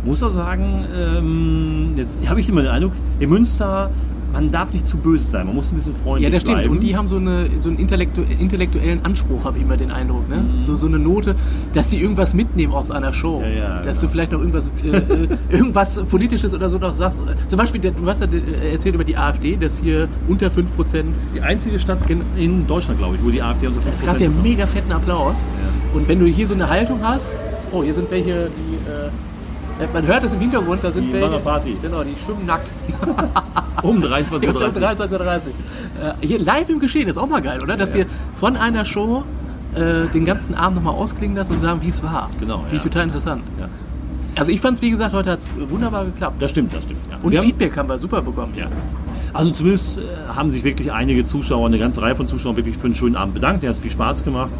muss 0.05 0.23
auch 0.23 0.31
sagen, 0.31 0.85
ähm, 0.95 1.93
jetzt 1.97 2.21
habe 2.29 2.41
ich 2.41 2.49
immer 2.49 2.63
den 2.63 2.71
Eindruck, 2.71 2.93
in 3.21 3.31
Münster, 3.31 3.91
man 4.33 4.51
darf 4.51 4.73
nicht 4.73 4.87
zu 4.87 4.99
böse 4.99 5.29
sein, 5.29 5.47
man 5.47 5.55
muss 5.57 5.73
ein 5.73 5.77
bisschen 5.77 5.95
freundlich 5.97 6.25
Ja, 6.25 6.31
das 6.31 6.43
stimmt. 6.43 6.59
bleiben. 6.59 6.73
Und 6.73 6.83
die 6.83 6.97
haben 6.97 7.09
so, 7.09 7.17
eine, 7.17 7.49
so 7.61 7.69
einen 7.69 7.79
intellektu 7.79 8.23
intellektuellen 8.23 9.05
Anspruch, 9.05 9.45
habe 9.45 9.59
ich 9.59 9.65
immer 9.65 9.77
den 9.77 9.91
Eindruck. 9.91 10.29
Ne? 10.29 10.45
So, 10.61 10.77
so 10.77 10.87
eine 10.87 10.99
Note, 10.99 11.35
dass 11.75 11.89
die 11.89 12.01
irgendwas 12.01 12.35
mitnehmen 12.35 12.73
aus 12.73 12.91
einer 12.91 13.13
Show. 13.13 13.39
Mhm. 13.39 13.45
Ja, 13.45 13.51
ja, 13.51 13.83
dass 13.83 13.99
genau. 13.99 14.01
du 14.01 14.09
vielleicht 14.09 14.33
noch 14.33 14.41
irgendwas, 14.41 14.71
äh, 14.85 14.89
äh, 14.89 15.29
irgendwas 15.49 16.03
Politisches 16.05 16.55
oder 16.55 16.69
so 16.69 16.79
noch 16.79 16.93
sagst. 16.93 17.23
Zum 17.47 17.59
Beispiel, 17.59 17.81
du 17.81 18.07
hast 18.07 18.21
ja 18.21 18.27
äh, 18.27 18.73
erzählt 18.73 18.95
über 18.95 19.05
die 19.05 19.17
AfD, 19.17 19.57
dass 19.57 19.79
hier 19.79 20.09
unter 20.29 20.51
5 20.51 20.77
Prozent. 20.77 21.17
das 21.17 21.25
ist 21.25 21.35
die 21.35 21.41
einzige 21.41 21.79
Stadt 21.79 21.99
in 22.37 22.67
Deutschland, 22.67 22.99
glaube 22.99 23.17
ich, 23.17 23.25
wo 23.25 23.31
die 23.31 23.43
AfD 23.43 23.67
unter 23.67 23.81
5% 23.81 23.83
Es 23.95 24.05
gab 24.05 24.21
ja 24.21 24.29
mega 24.43 24.67
fetten 24.67 24.93
Applaus. 24.93 25.37
Und 25.95 26.07
wenn 26.07 26.21
du 26.21 26.27
hier 26.27 26.47
so 26.47 26.55
eine 26.55 26.69
Haltung 26.69 27.01
hast, 27.03 27.33
oh, 27.73 27.83
hier 27.83 27.95
sind 27.95 28.11
welche, 28.11 28.51
die. 28.51 28.91
Äh, 28.91 29.11
man 29.93 30.07
hört 30.07 30.25
es 30.25 30.33
im 30.33 30.41
Hintergrund, 30.41 30.83
da 30.83 30.91
sind 30.91 31.09
Die 31.09 31.13
welche. 31.13 31.39
Party. 31.39 31.77
Genau, 31.81 32.03
die 32.03 32.15
schwimmen 32.25 32.47
nackt. 32.47 32.71
um 33.83 33.99
23.30 34.03 34.33
Uhr. 34.33 34.63
23.30 35.21 35.37
Äh, 36.21 36.27
hier 36.27 36.39
live 36.41 36.69
im 36.69 36.79
Geschehen, 36.81 37.09
ist 37.09 37.17
auch 37.19 37.29
mal 37.29 37.43
geil, 37.43 37.61
oder? 37.63 37.77
Dass 37.77 37.91
Ja. 37.91 37.97
wir 37.97 38.07
von 38.35 38.57
einer 38.57 38.85
Show 38.85 39.25
äh, 39.75 40.07
den 40.15 40.25
ganzen 40.25 40.55
Abend 40.55 40.77
nochmal 40.77 40.95
ausklingen 40.95 41.37
lassen 41.37 41.53
und 41.55 41.61
sagen, 41.61 41.81
wie 41.83 41.89
es 41.89 42.03
war. 42.03 42.31
Genau, 42.41 42.59
Finde 42.61 42.77
ich 42.77 42.83
ja. 42.85 42.89
total 42.91 43.03
interessant. 43.05 43.43
Ja. 43.59 43.69
Also 44.37 44.51
ich 44.53 44.61
fand 44.61 44.77
es, 44.77 44.83
wie 44.83 44.91
gesagt, 44.91 45.13
heute 45.15 45.33
hat 45.33 45.41
es 45.41 45.71
wunderbar 45.71 46.05
geklappt. 46.05 46.41
Das 46.41 46.51
stimmt, 46.53 46.73
das 46.75 46.85
stimmt. 46.85 47.01
Ja. 47.11 47.19
Und 47.23 47.37
haben- 47.37 47.45
Feedback 47.45 47.77
haben 47.77 47.89
wir 47.89 47.99
super 47.99 48.23
bekommen. 48.23 48.53
Ja. 48.57 48.67
Also 49.35 49.51
zumindest 49.51 49.99
äh, 49.99 50.03
haben 50.35 50.51
sich 50.51 50.63
wirklich 50.65 50.91
einige 50.93 51.25
Zuschauer, 51.25 51.67
eine 51.67 51.79
ganze 51.79 52.01
Reihe 52.01 52.15
von 52.15 52.27
Zuschauern 52.27 52.57
wirklich 52.57 52.77
für 52.79 52.87
einen 52.87 52.95
schönen 52.95 53.17
Abend 53.17 53.35
bedankt. 53.35 53.63
Der 53.63 53.71
hat 53.71 53.79
viel 53.79 53.91
Spaß 53.91 54.25
gemacht. 54.25 54.51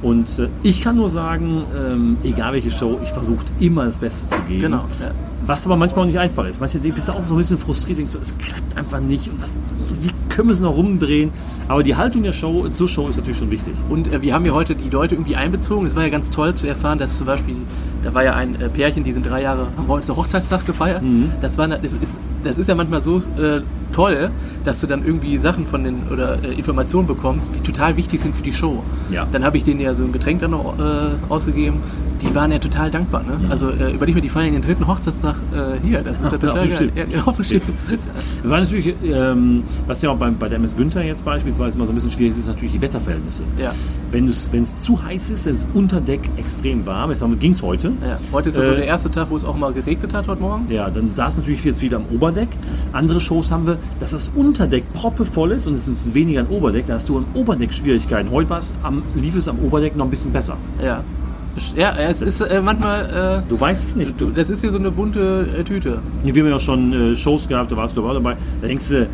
Und 0.00 0.38
äh, 0.38 0.48
ich 0.62 0.80
kann 0.80 0.96
nur 0.96 1.10
sagen, 1.10 1.64
ähm, 1.76 2.16
egal 2.22 2.52
welche 2.52 2.70
Show, 2.70 2.98
ich 3.02 3.10
versuche 3.10 3.44
immer 3.58 3.86
das 3.86 3.98
Beste 3.98 4.28
zu 4.28 4.40
geben. 4.42 4.60
Genau, 4.60 4.84
ja. 5.00 5.10
Was 5.44 5.64
aber 5.66 5.76
manchmal 5.76 6.04
auch 6.04 6.08
nicht 6.08 6.18
einfach 6.18 6.46
ist. 6.46 6.60
Manche 6.60 6.78
bist 6.78 7.08
du 7.08 7.12
auch 7.12 7.26
so 7.26 7.34
ein 7.34 7.38
bisschen 7.38 7.58
frustriert, 7.58 7.98
denkst 7.98 8.12
du, 8.12 8.18
es 8.18 8.36
klappt 8.36 8.76
einfach 8.76 9.00
nicht. 9.00 9.28
Und 9.28 9.42
was, 9.42 9.54
wie 10.02 10.10
können 10.28 10.48
wir 10.48 10.52
es 10.52 10.60
noch 10.60 10.76
rumdrehen? 10.76 11.30
Aber 11.68 11.82
die 11.82 11.96
Haltung 11.96 12.22
der 12.22 12.32
Show 12.32 12.68
zur 12.68 12.88
Show 12.88 13.08
ist 13.08 13.16
natürlich 13.16 13.38
schon 13.38 13.50
wichtig. 13.50 13.74
Und 13.88 14.12
äh, 14.12 14.20
wir 14.20 14.34
haben 14.34 14.44
ja 14.44 14.52
heute 14.52 14.74
die 14.74 14.90
Leute 14.90 15.14
irgendwie 15.14 15.36
einbezogen. 15.36 15.86
Es 15.86 15.96
war 15.96 16.02
ja 16.02 16.10
ganz 16.10 16.30
toll 16.30 16.54
zu 16.54 16.66
erfahren, 16.66 16.98
dass 16.98 17.16
zum 17.16 17.26
Beispiel, 17.26 17.56
da 18.04 18.14
war 18.14 18.24
ja 18.24 18.34
ein 18.34 18.60
äh, 18.60 18.68
Pärchen, 18.68 19.04
die 19.04 19.12
sind 19.12 19.28
drei 19.28 19.42
Jahre, 19.42 19.68
haben 19.76 19.88
heute 19.88 20.14
Hochzeitstag 20.14 20.66
gefeiert. 20.66 21.02
Mhm. 21.02 21.32
Das, 21.40 21.56
war, 21.56 21.66
das, 21.66 21.80
ist, 21.82 21.98
das 22.44 22.58
ist 22.58 22.68
ja 22.68 22.74
manchmal 22.74 23.00
so 23.00 23.18
äh, 23.18 23.62
toll, 23.92 24.30
dass 24.64 24.80
du 24.80 24.86
dann 24.86 25.04
irgendwie 25.04 25.38
Sachen 25.38 25.66
von 25.66 25.84
den 25.84 26.02
oder 26.12 26.42
äh, 26.42 26.52
Informationen 26.54 27.06
bekommst, 27.06 27.54
die 27.54 27.60
total 27.60 27.96
wichtig 27.96 28.20
sind 28.20 28.34
für 28.34 28.42
die 28.42 28.52
Show. 28.52 28.82
Ja. 29.10 29.26
Dann 29.30 29.44
habe 29.44 29.56
ich 29.56 29.64
denen 29.64 29.80
ja 29.80 29.94
so 29.94 30.04
ein 30.04 30.12
Getränk 30.12 30.40
dann 30.40 30.52
noch 30.52 30.78
äh, 30.78 31.32
ausgegeben. 31.32 31.78
Die 32.20 32.34
waren 32.34 32.50
ja 32.50 32.58
total 32.58 32.90
dankbar. 32.90 33.22
Ne? 33.22 33.48
Also 33.48 33.70
äh, 33.70 33.92
überleg 33.92 34.14
mir, 34.16 34.20
die 34.20 34.28
feiern 34.28 34.52
den 34.52 34.62
dritten 34.62 34.86
Hochzeitstag 34.88 35.36
äh, 35.54 35.86
hier. 35.86 36.02
Das 36.02 36.20
ist 36.20 36.24
ja 36.24 36.26
Auf 36.32 36.40
total 36.40 36.68
geil. 36.68 36.92
Ja, 36.96 37.04
ja, 37.04 37.22
auf 37.24 37.36
dem 37.36 37.44
Schiff. 37.44 37.70
Wir 38.42 38.50
waren 38.50 38.64
natürlich, 38.64 38.94
ähm, 39.04 39.62
was 39.86 40.02
ja 40.02 40.10
auch 40.10 40.16
bei, 40.16 40.28
bei 40.30 40.48
der 40.48 40.56
MS 40.56 40.76
Günther 40.76 41.04
jetzt 41.04 41.24
beispielsweise 41.24 41.76
immer 41.76 41.86
so 41.86 41.92
ein 41.92 41.94
bisschen 41.94 42.10
schwierig 42.10 42.32
ist, 42.32 42.38
ist 42.40 42.48
natürlich 42.48 42.72
die 42.72 42.80
Wetterverhältnisse. 42.80 43.44
Ja. 43.56 43.72
Wenn 44.10 44.26
es 44.28 44.80
zu 44.80 45.02
heiß 45.02 45.30
ist, 45.30 45.46
ist 45.46 45.64
es 45.64 45.68
unter 45.74 46.00
Deck 46.00 46.20
extrem 46.36 46.84
warm. 46.86 47.10
Jetzt 47.10 47.24
ging 47.38 47.52
es 47.52 47.62
heute. 47.62 47.92
Ja. 48.04 48.18
Heute 48.32 48.48
ist 48.48 48.56
ja 48.56 48.64
so 48.64 48.72
Äh, 48.72 48.76
der 48.76 48.86
erste 48.86 49.10
Tag, 49.10 49.30
wo 49.30 49.36
es 49.36 49.44
auch 49.44 49.56
mal 49.56 49.72
geregnet 49.72 50.12
hat 50.12 50.26
heute 50.26 50.42
Morgen. 50.42 50.66
Ja, 50.70 50.90
dann 50.90 51.14
saß 51.14 51.36
natürlich 51.36 51.64
jetzt 51.64 51.82
wieder 51.82 51.98
am 51.98 52.04
Oberdeck. 52.12 52.48
Andere 52.92 53.20
Shows 53.20 53.50
haben 53.50 53.66
wir, 53.66 53.77
dass 54.00 54.10
das 54.10 54.28
Unterdeck 54.34 54.92
proppevoll 54.92 55.52
ist 55.52 55.66
und 55.66 55.74
es 55.74 55.88
ist 55.88 56.14
weniger 56.14 56.40
ein 56.40 56.48
Oberdeck. 56.48 56.86
Da 56.86 56.94
hast 56.94 57.08
du 57.08 57.18
am 57.18 57.26
Oberdeck 57.34 57.72
Schwierigkeiten. 57.72 58.30
Heute 58.30 58.50
war's 58.50 58.72
am, 58.82 59.02
lief 59.14 59.36
es 59.36 59.48
am 59.48 59.58
Oberdeck 59.60 59.96
noch 59.96 60.04
ein 60.06 60.10
bisschen 60.10 60.32
besser. 60.32 60.56
Ja. 60.82 61.02
Ja, 61.74 61.92
es 61.96 62.22
ist 62.22 62.40
äh, 62.40 62.62
manchmal, 62.62 63.42
äh, 63.44 63.48
Du 63.48 63.58
weißt 63.60 63.88
es 63.88 63.96
nicht. 63.96 64.20
du, 64.20 64.30
das 64.30 64.48
ist 64.48 64.60
hier 64.60 64.70
so 64.70 64.78
eine 64.78 64.92
bunte 64.92 65.44
äh, 65.58 65.64
Tüte. 65.64 65.98
Wir 66.22 66.32
haben 66.42 66.50
ja 66.50 66.56
auch 66.56 66.60
schon 66.60 66.92
äh, 66.92 67.16
Shows 67.16 67.48
gehabt, 67.48 67.72
da 67.72 67.76
warst 67.76 67.96
du 67.96 68.02
dabei. 68.02 68.36
Da 68.62 68.68
denkst 68.68 68.88
du, 68.90 69.08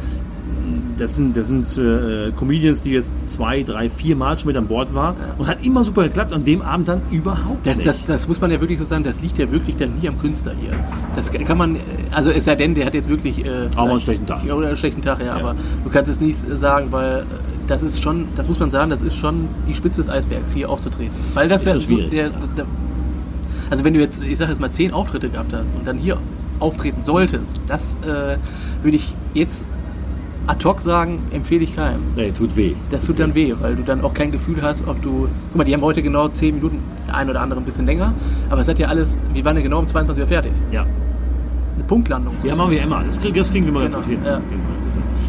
das 0.99 1.17
sind, 1.17 1.37
das 1.37 1.49
sind 1.49 1.77
äh, 1.79 2.31
Comedians, 2.37 2.83
die 2.83 2.91
jetzt 2.93 3.13
zwei, 3.27 3.63
drei, 3.63 3.89
vier 3.89 4.17
Mal 4.17 4.39
schon 4.39 4.49
mit 4.49 4.57
an 4.57 4.67
Bord 4.67 4.95
waren 4.95 5.17
und 5.39 5.47
hat 5.47 5.65
immer 5.65 5.85
super 5.85 6.05
geklappt. 6.05 6.33
An 6.33 6.45
dem 6.45 6.63
Abend 6.63 6.89
dann 6.89 7.03
überhaupt 7.11 7.67
Das, 7.67 7.77
nicht. 7.77 7.89
das, 7.89 8.05
das 8.05 8.29
muss 8.29 8.41
man 8.41 8.51
ja 8.51 8.61
wirklich 8.61 8.79
so 8.79 8.85
sagen, 8.85 9.05
das 9.05 9.21
liegt 9.23 9.39
ja 9.39 9.51
wirklich 9.51 9.77
dann 9.77 9.99
nie 10.01 10.09
am 10.09 10.19
Künstler 10.19 10.53
hier. 10.61 10.73
Das 11.17 11.31
kann 11.33 11.59
man, 11.59 11.77
äh, 11.77 11.81
also 12.11 12.31
es 12.31 12.45
sei 12.45 12.55
denn, 12.57 12.75
der 12.75 12.87
hat 12.87 12.95
jetzt 12.95 13.09
wirklich... 13.09 13.45
Äh, 13.45 13.69
mal 13.77 13.91
einen 13.91 14.01
schlechten 14.01 14.27
Tag. 14.27 14.45
Ja, 14.45 14.55
oder 14.55 14.69
einen 14.69 14.77
schlechten 14.77 15.03
Tag, 15.03 15.21
ja, 15.21 15.27
Ja. 15.27 15.35
aber 15.37 15.55
du 15.85 15.91
kannst 15.91 16.11
es 16.11 16.21
nicht 16.21 16.39
sagen, 16.61 16.89
weil 16.91 17.21
äh, 17.21 17.25
das 17.67 17.83
ist 17.83 18.03
schon, 18.03 18.27
das 18.37 18.49
muss 18.49 18.59
man 18.59 18.71
sagen, 18.71 18.91
das 18.91 19.01
ist 19.01 19.17
schon 19.17 19.49
die 19.69 19.75
Spitze 19.75 20.01
des 20.03 20.11
Eisbergs, 20.11 20.53
hier 20.53 20.69
aufzutreten. 20.71 21.15
Weil 21.35 21.49
das 21.49 21.65
Ist 21.67 21.75
ja 21.75 21.81
schwierig, 21.81 22.11
der, 22.11 22.31
der, 22.57 22.67
Also 23.71 23.85
wenn 23.85 23.95
du 23.95 24.01
jetzt, 24.01 24.23
ich 24.23 24.37
sag 24.39 24.49
jetzt 24.49 24.61
mal, 24.61 24.71
zehn 24.71 24.93
Auftritte 24.93 25.29
gehabt 25.31 25.53
hast 25.53 25.75
und 25.75 25.87
dann 25.87 25.97
hier 25.99 26.19
auftreten 26.61 27.03
solltest, 27.05 27.59
das 27.67 27.97
äh, 28.03 28.37
würde 28.83 28.97
ich 28.97 29.15
jetzt 29.33 29.65
ad 30.47 30.65
hoc 30.65 30.81
sagen, 30.81 31.21
empfehle 31.31 31.65
ich 31.65 31.75
keinem. 31.75 32.01
Nee, 32.17 32.31
tut 32.31 32.57
weh. 32.57 32.75
Das 32.91 33.07
tut 33.07 33.19
dann 33.19 33.35
weh, 33.35 33.55
weil 33.61 33.77
du 33.77 33.83
dann 33.83 34.03
auch 34.03 34.15
kein 34.15 34.31
Gefühl 34.31 34.63
hast, 34.63 34.87
ob 34.87 35.01
du. 35.03 35.29
Guck 35.49 35.57
mal, 35.57 35.65
die 35.65 35.75
haben 35.75 35.83
heute 35.83 36.03
genau 36.03 36.29
10 36.29 36.57
Minuten, 36.57 36.83
der 37.07 37.17
ein 37.17 37.31
oder 37.31 37.41
andere 37.41 37.61
ein 37.61 37.65
bisschen 37.65 37.87
länger, 37.87 38.15
aber 38.51 38.61
es 38.61 38.69
hat 38.69 38.79
ja 38.79 38.89
alles, 38.89 39.17
wir 39.33 39.45
waren 39.45 39.57
ja 39.57 39.63
genau 39.63 39.79
um 39.79 39.87
22 39.87 40.23
Uhr 40.23 40.29
fertig. 40.29 40.53
Ja. 40.71 40.87
Eine 41.75 41.85
Punktlandung. 41.85 42.35
Ja, 42.45 42.55
machen 42.55 42.71
wir 42.71 42.83
immer. 42.83 43.03
Das 43.05 43.21
kriegen, 43.21 43.35
das 43.37 43.51
kriegen 43.51 43.67
wir 43.67 43.73
mal 43.73 43.87
Genau, 43.87 43.95
ganz 43.97 44.07
gut 44.07 44.15
hin. 44.17 44.25
ja. 44.25 44.41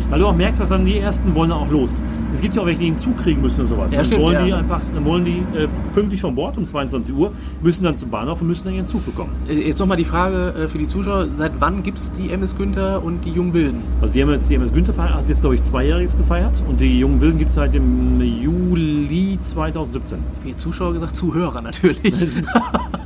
Weil 0.09 0.19
du 0.19 0.27
auch 0.27 0.35
merkst, 0.35 0.61
dass 0.61 0.69
dann 0.69 0.85
die 0.85 0.99
ersten 0.99 1.33
wollen 1.33 1.51
auch 1.51 1.69
los. 1.71 2.03
Es 2.33 2.41
gibt 2.41 2.53
ja 2.53 2.61
auch 2.61 2.65
welche, 2.65 2.79
die 2.81 2.87
einen 2.87 2.97
Zug 2.97 3.17
kriegen 3.17 3.41
müssen 3.41 3.61
und 3.61 3.67
sowas. 3.67 3.91
Ja, 3.91 3.97
dann 3.99 4.05
stimmt, 4.05 4.21
wollen 4.21 4.35
ja. 4.35 4.45
die 4.45 4.53
einfach, 4.53 4.81
dann 4.93 5.03
wollen 5.05 5.25
die 5.25 5.37
äh, 5.57 5.67
pünktlich 5.93 6.21
von 6.21 6.35
Bord 6.35 6.57
um 6.57 6.67
22 6.67 7.15
Uhr, 7.15 7.31
müssen 7.63 7.83
dann 7.85 7.97
zum 7.97 8.11
Bahnhof 8.11 8.41
und 8.41 8.47
müssen 8.47 8.65
dann 8.65 8.73
ihren 8.75 8.85
Zug 8.85 9.03
bekommen. 9.05 9.31
Äh, 9.49 9.67
Jetzt 9.67 9.79
nochmal 9.79 9.97
die 9.97 10.05
Frage 10.05 10.53
äh, 10.65 10.67
für 10.67 10.77
die 10.77 10.87
Zuschauer: 10.87 11.27
Seit 11.35 11.53
wann 11.59 11.81
gibt 11.81 11.97
es 11.97 12.11
die 12.11 12.29
MS 12.29 12.55
Günther 12.55 13.03
und 13.03 13.25
die 13.25 13.31
Jungen 13.31 13.53
Wilden? 13.53 13.81
Also 14.01 14.13
die 14.13 14.21
haben 14.21 14.29
jetzt 14.29 14.49
die 14.49 14.55
MS 14.55 14.73
Günther 14.73 14.95
hat 14.97 15.27
jetzt 15.27 15.41
glaube 15.41 15.55
ich 15.55 15.63
zweijähriges 15.63 16.17
gefeiert 16.17 16.61
und 16.69 16.79
die 16.79 16.99
Jungen 16.99 17.19
Wilden 17.21 17.39
gibt 17.39 17.49
es 17.49 17.55
seit 17.55 17.73
dem 17.73 18.21
Juli 18.21 19.39
2017. 19.41 20.19
Wie 20.43 20.55
Zuschauer 20.55 20.93
gesagt, 20.93 21.15
Zuhörer 21.15 21.61
natürlich. 21.61 22.13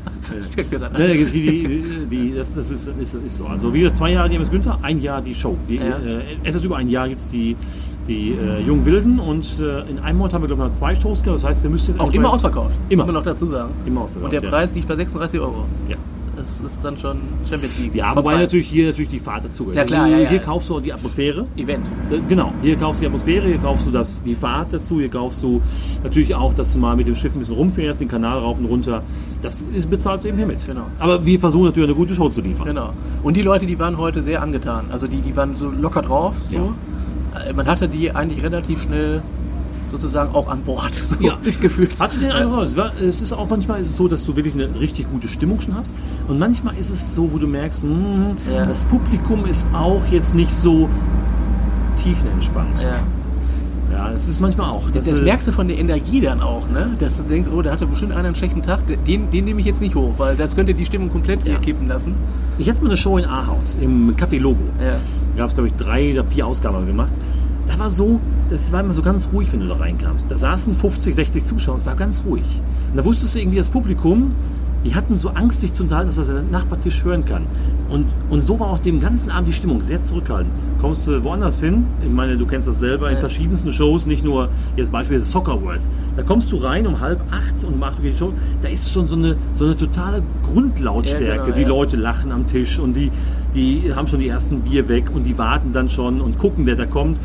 Ja, 0.72 1.08
die, 1.08 1.26
die, 1.26 2.06
die, 2.10 2.34
das, 2.36 2.54
das 2.54 2.70
ist, 2.72 2.88
ist, 3.02 3.14
ist 3.14 3.38
so. 3.38 3.46
Also 3.48 3.74
wie 3.74 3.80
gesagt, 3.82 3.98
zwei 3.98 4.12
Jahre 4.12 4.30
die 4.30 4.36
MS 4.36 4.52
Günther, 4.52 4.78
ein 4.82 5.02
Jahr 5.02 5.22
die 5.22 5.34
Show. 5.34 5.56
Die, 5.68 5.76
Ja. 5.76 5.84
äh, 5.84 6.22
etwas 6.48 6.64
über 6.64 6.78
ein 6.78 6.90
Jahr 6.90 7.08
gibt 7.08 7.22
es 7.22 7.28
die, 7.28 7.56
die 8.08 8.32
äh, 8.32 8.62
Jungen 8.66 8.86
Wilden 8.86 9.20
und 9.20 9.60
äh, 9.60 9.82
in 9.90 10.00
einem 10.00 10.18
Monat 10.18 10.34
haben 10.34 10.44
wir 10.44 10.48
glaube 10.48 10.64
ich 10.64 10.70
noch 10.70 10.78
zwei 10.78 10.96
Shows 10.96 11.24
gehabt. 11.24 11.42
Das 11.44 11.50
heißt, 11.50 11.64
ihr 11.64 11.70
müsst 11.70 11.88
jetzt 11.88 12.00
Auch 12.00 12.12
immer 12.12 12.32
ausverkauft. 12.34 12.74
Immer. 12.90 13.06
Man 13.06 13.16
noch 13.16 13.24
dazu 13.24 13.46
sagen. 13.48 13.72
Immer 13.86 14.02
ausverkauft, 14.02 14.26
Und 14.26 14.34
der 14.34 14.44
ja. 14.44 14.50
Preis 14.50 14.74
liegt 14.74 14.88
bei 14.88 14.96
36 14.96 15.40
Euro. 15.40 15.66
Ja. 15.90 15.96
Das 16.58 16.74
ist 16.74 16.84
dann 16.84 16.98
schon 16.98 17.18
Champions 17.48 17.80
League. 17.80 17.96
Ja, 17.96 18.14
Vorbei. 18.14 18.32
wobei 18.32 18.42
natürlich 18.42 18.68
hier 18.68 18.88
natürlich 18.88 19.10
die 19.10 19.20
Fahrt 19.20 19.46
dazu 19.46 19.72
Ja, 19.74 19.84
klar, 19.84 20.08
ja, 20.08 20.18
ja. 20.20 20.30
Hier 20.30 20.40
kaufst 20.40 20.70
du 20.70 20.78
auch 20.78 20.82
die 20.82 20.92
Atmosphäre. 20.92 21.46
Event. 21.56 21.86
Äh, 22.12 22.20
Genau, 22.28 22.52
hier 22.62 22.76
kaufst 22.76 23.00
du 23.00 23.04
die 23.04 23.08
Atmosphäre, 23.08 23.48
hier 23.48 23.58
kaufst 23.60 23.88
du 23.88 23.92
das, 23.92 24.22
die 24.24 24.36
Fahrt 24.36 24.74
dazu, 24.74 25.00
hier 25.00 25.10
kaufst 25.10 25.42
du 25.44 25.62
natürlich 26.04 26.34
auch, 26.36 26.54
dass 26.54 26.74
du 26.74 26.80
mal 26.80 26.96
mit 26.96 27.08
dem 27.08 27.16
Schiff 27.16 27.34
ein 27.36 27.40
bisschen 27.40 27.56
rumfährst, 27.56 28.02
den 28.02 28.08
Kanal 28.08 28.40
rauf 28.40 28.58
und 28.60 28.66
runter. 28.66 29.04
Das 29.42 29.64
ist, 29.74 29.90
bezahlst 29.90 30.26
du 30.26 30.30
eben 30.30 30.38
hier 30.38 30.48
mit. 30.48 30.66
Genau. 30.66 30.84
Aber 31.00 31.26
wir 31.26 31.40
versuchen 31.40 31.66
natürlich 31.66 31.90
eine 31.90 31.96
gute 31.98 32.14
Show 32.16 32.30
zu 32.30 32.42
liefern. 32.42 32.68
Genau. 32.68 32.94
Und 33.24 33.38
die 33.38 33.42
Leute, 33.42 33.66
die 33.66 33.78
waren 33.80 33.98
heute 33.98 34.22
sehr 34.24 34.42
angetan. 34.44 34.86
Also 34.92 35.08
die, 35.08 35.22
die 35.22 35.36
waren 35.36 35.56
so 35.56 35.70
locker 35.70 36.02
drauf. 36.02 36.36
So. 36.52 36.74
Äh, 37.48 37.54
Man 37.54 37.68
hatte 37.68 37.88
die 37.88 38.12
eigentlich 38.12 38.44
relativ 38.44 38.82
schnell 38.84 39.22
sozusagen 39.90 40.34
auch 40.36 40.48
an 40.48 40.62
Bord. 40.64 40.92
So 40.94 41.16
Ja. 41.24 41.38
gefühlt. 41.44 42.00
Hatte 42.00 42.18
den 42.20 42.32
Eindruck, 42.32 42.64
es, 42.64 42.78
war, 42.78 42.92
es 43.00 43.22
ist 43.22 43.34
auch 43.34 43.50
manchmal 43.50 43.82
ist 43.82 43.90
es 43.90 43.98
so, 43.98 44.08
dass 44.08 44.24
du 44.26 44.36
wirklich 44.36 44.54
eine 44.54 44.68
richtig 44.80 45.10
gute 45.12 45.28
Stimmung 45.28 45.60
schon 45.62 45.76
hast. 45.76 45.94
Und 46.28 46.38
manchmal 46.40 46.78
ist 46.78 46.90
es 46.90 47.16
so, 47.16 47.32
wo 47.34 47.38
du 47.38 47.48
merkst, 47.48 47.82
hm, 47.82 48.38
Ja. 48.54 48.66
das 48.66 48.86
Publikum 48.86 49.46
ist 49.46 49.66
auch 49.74 50.06
jetzt 50.12 50.36
nicht 50.36 50.54
so 50.54 50.88
tiefenentspannt. 51.98 52.82
Ja. 52.82 52.96
Ja, 53.92 54.12
das 54.12 54.28
ist 54.28 54.40
manchmal 54.40 54.70
auch. 54.70 54.88
Das, 54.92 55.08
äh, 55.08 55.20
merkst 55.20 55.48
du 55.48 55.52
von 55.52 55.68
der 55.68 55.80
Energie 55.80 56.22
dann 56.22 56.42
auch, 56.42 56.70
ne? 56.70 56.92
Dass 57.00 57.18
du 57.18 57.24
denkst, 57.24 57.50
oh, 57.52 57.62
da 57.64 57.72
hatte 57.72 57.88
bestimmt 57.88 58.12
einer 58.12 58.28
einen 58.28 58.36
schlechten 58.36 58.62
Tag. 58.62 58.82
Den, 59.08 59.32
den 59.32 59.46
nehme 59.46 59.60
ich 59.62 59.66
jetzt 59.66 59.82
nicht 59.82 59.96
hoch, 59.96 60.14
weil 60.20 60.36
das 60.36 60.56
könnte 60.56 60.76
die 60.76 60.86
Stimmung 60.86 61.12
komplett 61.12 61.44
Ja. 61.44 61.58
kippen 61.58 61.88
lassen. 61.88 62.14
Ich 62.60 62.70
hatte 62.70 62.82
mal 62.82 62.90
eine 62.90 62.98
Show 62.98 63.18
in 63.18 63.26
Ahaus, 63.26 63.76
im 63.82 64.16
Café 64.16 64.38
Logo. 64.40 64.62
Ja. 64.80 64.92
Da 65.36 65.38
gab 65.40 65.50
es, 65.50 65.56
glaube 65.56 65.70
ich, 65.70 65.74
drei 65.74 66.12
oder 66.14 66.24
vier 66.24 66.46
Ausgaben 66.46 66.86
gemacht. 66.86 67.12
Da 67.70 67.78
war 67.80 67.90
so, 67.90 68.20
das 68.50 68.72
war 68.72 68.82
immer 68.82 68.94
so 68.94 69.02
ganz 69.04 69.30
ruhig, 69.32 69.48
wenn 69.54 69.60
du 69.62 69.68
da 69.68 69.76
reinkamst. 69.76 70.26
Da 70.30 70.36
saßen 70.38 70.76
50, 70.76 71.14
60 71.16 71.46
Zuschauer, 71.46 71.78
es 71.78 71.86
war 71.86 71.96
ganz 71.96 72.24
ruhig. 72.26 72.44
Und 72.92 72.98
da 72.98 73.06
wusstest 73.06 73.36
du 73.36 73.40
irgendwie, 73.40 73.58
das 73.58 73.70
Publikum, 73.70 74.34
die 74.84 74.96
hatten 74.96 75.18
so 75.18 75.30
Angst, 75.30 75.62
dich 75.62 75.74
zu 75.74 75.84
unterhalten, 75.84 76.08
dass 76.08 76.16
das 76.16 76.30
der 76.30 76.42
Nachbartisch 76.42 77.04
hören 77.04 77.26
kann. 77.26 77.44
Und, 77.90 78.16
und 78.30 78.42
so 78.42 78.60
war 78.60 78.70
auch 78.70 78.80
dem 78.80 79.00
ganzen 79.02 79.30
Abend 79.30 79.50
die 79.50 79.54
Stimmung 79.54 79.82
sehr 79.84 80.02
zurückhaltend. 80.02 80.52
Kommst 80.82 81.06
du 81.08 81.24
woanders 81.24 81.60
hin, 81.60 81.86
ich 82.04 82.10
meine, 82.12 82.38
du 82.38 82.46
kennst 82.48 82.68
das 82.68 82.80
selber, 82.80 83.10
in 83.10 83.16
Ja. 83.16 83.20
verschiedensten 83.20 83.72
Shows, 83.74 84.06
nicht 84.08 84.24
nur 84.24 84.50
jetzt 84.78 84.92
beispielsweise 84.92 85.30
Soccer 85.30 85.62
World. 85.62 85.82
Da 86.16 86.24
kommst 86.24 86.52
du 86.52 86.58
rein 86.58 86.88
um 86.88 87.00
halb 87.02 87.20
acht 87.30 87.64
und 87.66 87.74
um 87.76 87.84
acht 87.84 87.98
Uhr 87.98 88.04
geht 88.04 88.14
die 88.14 88.18
Show, 88.18 88.34
da 88.62 88.70
ist 88.70 88.92
schon 88.92 89.06
so 89.06 89.16
eine, 89.16 89.36
so 89.54 89.66
eine 89.66 89.76
totale 89.76 90.24
Grundlautstärke. 90.44 91.26
Ja, 91.26 91.44
genau, 91.44 91.56
die 91.56 91.62
ja. 91.62 91.68
Leute 91.68 91.98
lachen 91.98 92.32
am 92.32 92.48
Tisch 92.48 92.80
und 92.80 92.94
die, 92.94 93.12
die 93.54 93.94
haben 93.94 94.08
schon 94.08 94.20
die 94.22 94.30
ersten 94.30 94.62
Bier 94.62 94.88
weg 94.88 95.12
und 95.14 95.24
die 95.24 95.38
warten 95.38 95.74
dann 95.74 95.90
schon 95.90 96.22
und 96.22 96.38
gucken, 96.40 96.66
wer 96.66 96.76
da 96.78 96.86
kommt. 96.86 97.20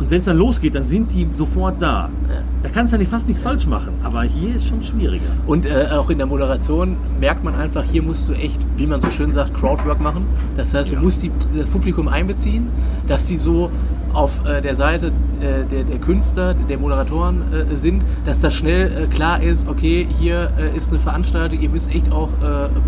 Und 0.00 0.10
wenn 0.10 0.20
es 0.20 0.24
dann 0.24 0.38
losgeht, 0.38 0.74
dann 0.74 0.88
sind 0.88 1.12
die 1.12 1.28
sofort 1.30 1.80
da. 1.80 2.08
Ja. 2.28 2.40
Da 2.62 2.68
kannst 2.70 2.92
du 2.92 2.96
ja 2.96 3.00
nicht 3.00 3.10
fast 3.10 3.28
nichts 3.28 3.42
falsch 3.42 3.66
machen. 3.66 3.92
Aber 4.02 4.22
hier 4.22 4.56
ist 4.56 4.66
schon 4.66 4.82
schwieriger. 4.82 5.26
Und 5.46 5.66
äh, 5.66 5.88
auch 5.92 6.08
in 6.08 6.16
der 6.16 6.26
Moderation 6.26 6.96
merkt 7.20 7.44
man 7.44 7.54
einfach, 7.54 7.84
hier 7.84 8.02
musst 8.02 8.26
du 8.28 8.32
echt, 8.32 8.58
wie 8.78 8.86
man 8.86 9.02
so 9.02 9.10
schön 9.10 9.30
sagt, 9.30 9.52
Crowdwork 9.52 10.00
machen. 10.00 10.24
Das 10.56 10.72
heißt, 10.72 10.90
Ja. 10.90 10.98
du 10.98 11.04
musst 11.04 11.22
die, 11.22 11.30
das 11.54 11.68
Publikum 11.68 12.08
einbeziehen, 12.08 12.68
dass 13.06 13.26
die 13.26 13.36
so 13.36 13.70
auf 14.14 14.44
äh, 14.46 14.60
der 14.62 14.74
Seite 14.74 15.08
äh, 15.40 15.64
der, 15.70 15.84
der 15.84 15.98
Künstler, 15.98 16.54
der 16.54 16.78
Moderatoren 16.78 17.42
äh, 17.52 17.76
sind, 17.76 18.02
dass 18.26 18.40
das 18.40 18.54
schnell 18.54 19.04
äh, 19.04 19.06
klar 19.06 19.40
ist, 19.42 19.68
okay, 19.68 20.08
hier 20.18 20.50
äh, 20.58 20.76
ist 20.76 20.90
eine 20.90 20.98
Veranstaltung, 20.98 21.60
ihr 21.60 21.68
müsst 21.68 21.94
echt 21.94 22.10
auch 22.10 22.30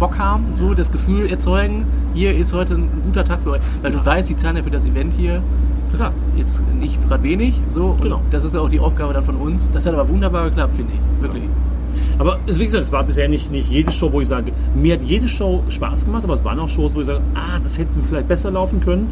Bock 0.00 0.18
haben, 0.18 0.46
so 0.54 0.74
das 0.74 0.90
Gefühl 0.90 1.26
erzeugen, 1.30 1.84
hier 2.14 2.34
ist 2.36 2.52
heute 2.52 2.74
ein 2.74 2.88
guter 3.04 3.24
Tag 3.24 3.40
für 3.42 3.50
euch. 3.52 3.60
Weil 3.82 3.92
du 3.92 4.04
weißt, 4.04 4.28
die 4.30 4.36
zahlen 4.36 4.56
ja 4.56 4.62
für 4.62 4.70
das 4.70 4.84
Event 4.84 5.12
hier 5.16 5.42
Klar. 5.94 6.12
jetzt 6.36 6.60
nicht 6.80 7.06
gerade 7.08 7.22
wenig, 7.22 7.54
so. 7.72 7.96
Genau. 8.02 8.20
Das 8.30 8.44
ist 8.44 8.54
ja 8.54 8.60
auch 8.60 8.68
die 8.68 8.80
Aufgabe 8.80 9.12
dann 9.12 9.24
von 9.24 9.36
uns. 9.36 9.70
Das 9.70 9.84
hat 9.86 9.94
aber 9.94 10.08
wunderbar 10.08 10.44
geklappt, 10.48 10.74
finde 10.76 10.92
ich. 10.94 11.22
Wirklich. 11.22 11.42
Aber 12.18 12.38
es, 12.46 12.58
wie 12.58 12.64
gesagt, 12.64 12.84
es 12.84 12.92
war 12.92 13.04
bisher 13.04 13.28
nicht, 13.28 13.50
nicht 13.50 13.70
jede 13.70 13.90
Show, 13.92 14.12
wo 14.12 14.20
ich 14.20 14.28
sage, 14.28 14.52
mir 14.74 14.94
hat 14.94 15.02
jede 15.02 15.28
Show 15.28 15.62
Spaß 15.68 16.04
gemacht, 16.06 16.24
aber 16.24 16.34
es 16.34 16.44
waren 16.44 16.58
auch 16.58 16.68
Shows, 16.68 16.94
wo 16.94 17.00
ich 17.00 17.06
sage, 17.06 17.20
ah, 17.34 17.58
das 17.62 17.78
hätten 17.78 18.02
vielleicht 18.08 18.28
besser 18.28 18.50
laufen 18.50 18.80
können. 18.80 19.08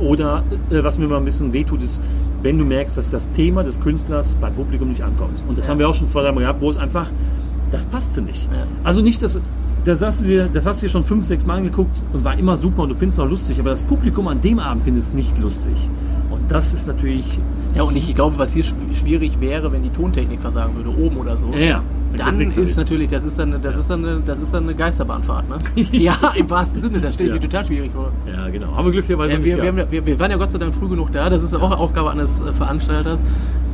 Oder 0.00 0.42
äh, 0.70 0.82
was 0.82 0.98
mir 0.98 1.06
mal 1.06 1.18
ein 1.18 1.24
bisschen 1.24 1.52
wehtut, 1.52 1.82
ist, 1.82 2.02
wenn 2.42 2.58
du 2.58 2.64
merkst, 2.64 2.96
dass 2.96 3.10
das 3.10 3.30
Thema 3.30 3.62
des 3.62 3.80
Künstlers 3.80 4.36
beim 4.40 4.54
Publikum 4.54 4.88
nicht 4.88 5.02
ankommt. 5.02 5.42
Und 5.48 5.58
das 5.58 5.66
Ja. 5.66 5.72
haben 5.72 5.78
wir 5.78 5.88
auch 5.88 5.94
schon 5.94 6.08
zwei, 6.08 6.22
drei 6.22 6.32
Mal 6.32 6.40
gehabt, 6.40 6.60
wo 6.60 6.70
es 6.70 6.76
einfach, 6.76 7.06
das 7.70 7.84
passte 7.86 8.22
nicht. 8.22 8.44
Ja. 8.52 8.58
Also 8.82 9.00
nicht, 9.02 9.22
dass 9.22 9.38
das 9.84 10.00
hast, 10.00 10.22
du 10.22 10.28
dir, 10.28 10.48
das 10.52 10.64
hast 10.66 10.80
du 10.82 10.86
dir 10.86 10.90
schon 10.92 11.04
fünf, 11.04 11.26
sechs 11.26 11.44
Mal 11.44 11.58
angeguckt 11.58 12.02
und 12.12 12.24
war 12.24 12.38
immer 12.38 12.56
super 12.56 12.82
und 12.84 12.88
du 12.88 12.94
findest 12.94 13.18
es 13.18 13.24
auch 13.24 13.28
lustig, 13.28 13.60
aber 13.60 13.70
das 13.70 13.82
Publikum 13.82 14.28
an 14.28 14.40
dem 14.40 14.58
Abend 14.58 14.84
findet 14.84 15.04
es 15.04 15.12
nicht 15.12 15.38
lustig. 15.38 15.74
Das 16.48 16.72
ist 16.74 16.86
natürlich. 16.86 17.40
Ja, 17.74 17.82
und 17.82 17.96
ich 17.96 18.14
glaube, 18.14 18.38
was 18.38 18.52
hier 18.52 18.64
schw- 18.64 18.94
schwierig 18.94 19.40
wäre, 19.40 19.72
wenn 19.72 19.82
die 19.82 19.90
Tontechnik 19.90 20.40
versagen 20.40 20.76
würde, 20.76 20.90
oben 20.90 21.16
oder 21.16 21.36
so. 21.36 21.50
Ja, 21.52 21.58
ja. 21.58 21.82
Dann 22.16 22.40
ist 22.40 22.56
ich- 22.56 22.76
natürlich, 22.76 23.08
das 23.08 23.24
ist 23.24 23.36
dann, 23.38 23.60
das 23.60 23.76
ist 23.76 23.90
dann, 23.90 24.04
eine, 24.04 24.20
das 24.24 24.38
ist 24.38 24.54
dann 24.54 24.62
eine 24.64 24.74
Geisterbahnfahrt, 24.74 25.48
ne? 25.48 25.56
ja, 25.90 26.14
im 26.36 26.48
wahrsten 26.48 26.80
Sinne, 26.80 27.00
das 27.00 27.14
stelle 27.14 27.30
ich 27.30 27.34
Ja. 27.34 27.40
mir 27.40 27.48
total 27.48 27.64
schwierig 27.66 27.90
vor. 27.92 28.12
Ja, 28.32 28.48
genau. 28.50 28.76
Haben 28.76 28.84
wir 28.84 28.92
glücklicherweise 28.92 29.32
Ja, 29.32 29.42
wir, 29.44 29.56
wir, 29.56 29.66
haben- 29.68 29.90
wir, 29.90 30.06
wir 30.06 30.20
waren 30.20 30.30
ja 30.30 30.36
Gott 30.36 30.52
sei 30.52 30.58
Dank 30.58 30.72
früh 30.74 30.88
genug 30.88 31.10
da, 31.10 31.28
das 31.28 31.42
ist 31.42 31.54
auch 31.54 31.62
eine 31.62 31.76
Aufgabe 31.76 32.10
eines 32.12 32.40
äh, 32.40 32.52
Veranstalters, 32.52 33.18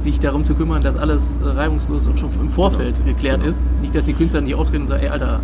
sich 0.02 0.18
darum 0.20 0.44
zu 0.44 0.54
kümmern, 0.54 0.82
dass 0.82 0.96
alles 0.96 1.34
äh, 1.44 1.48
reibungslos 1.48 2.06
und 2.06 2.18
schon 2.18 2.30
im 2.40 2.48
Vorfeld 2.50 2.94
geklärt 3.04 3.40
Genau. 3.40 3.50
ist. 3.52 3.58
Nicht, 3.82 3.94
dass 3.94 4.06
die 4.06 4.14
Künstler 4.14 4.40
nicht 4.40 4.54
auftreten 4.54 4.84
und 4.84 4.88
sagen, 4.88 5.02
ey 5.02 5.08
Alter, 5.10 5.40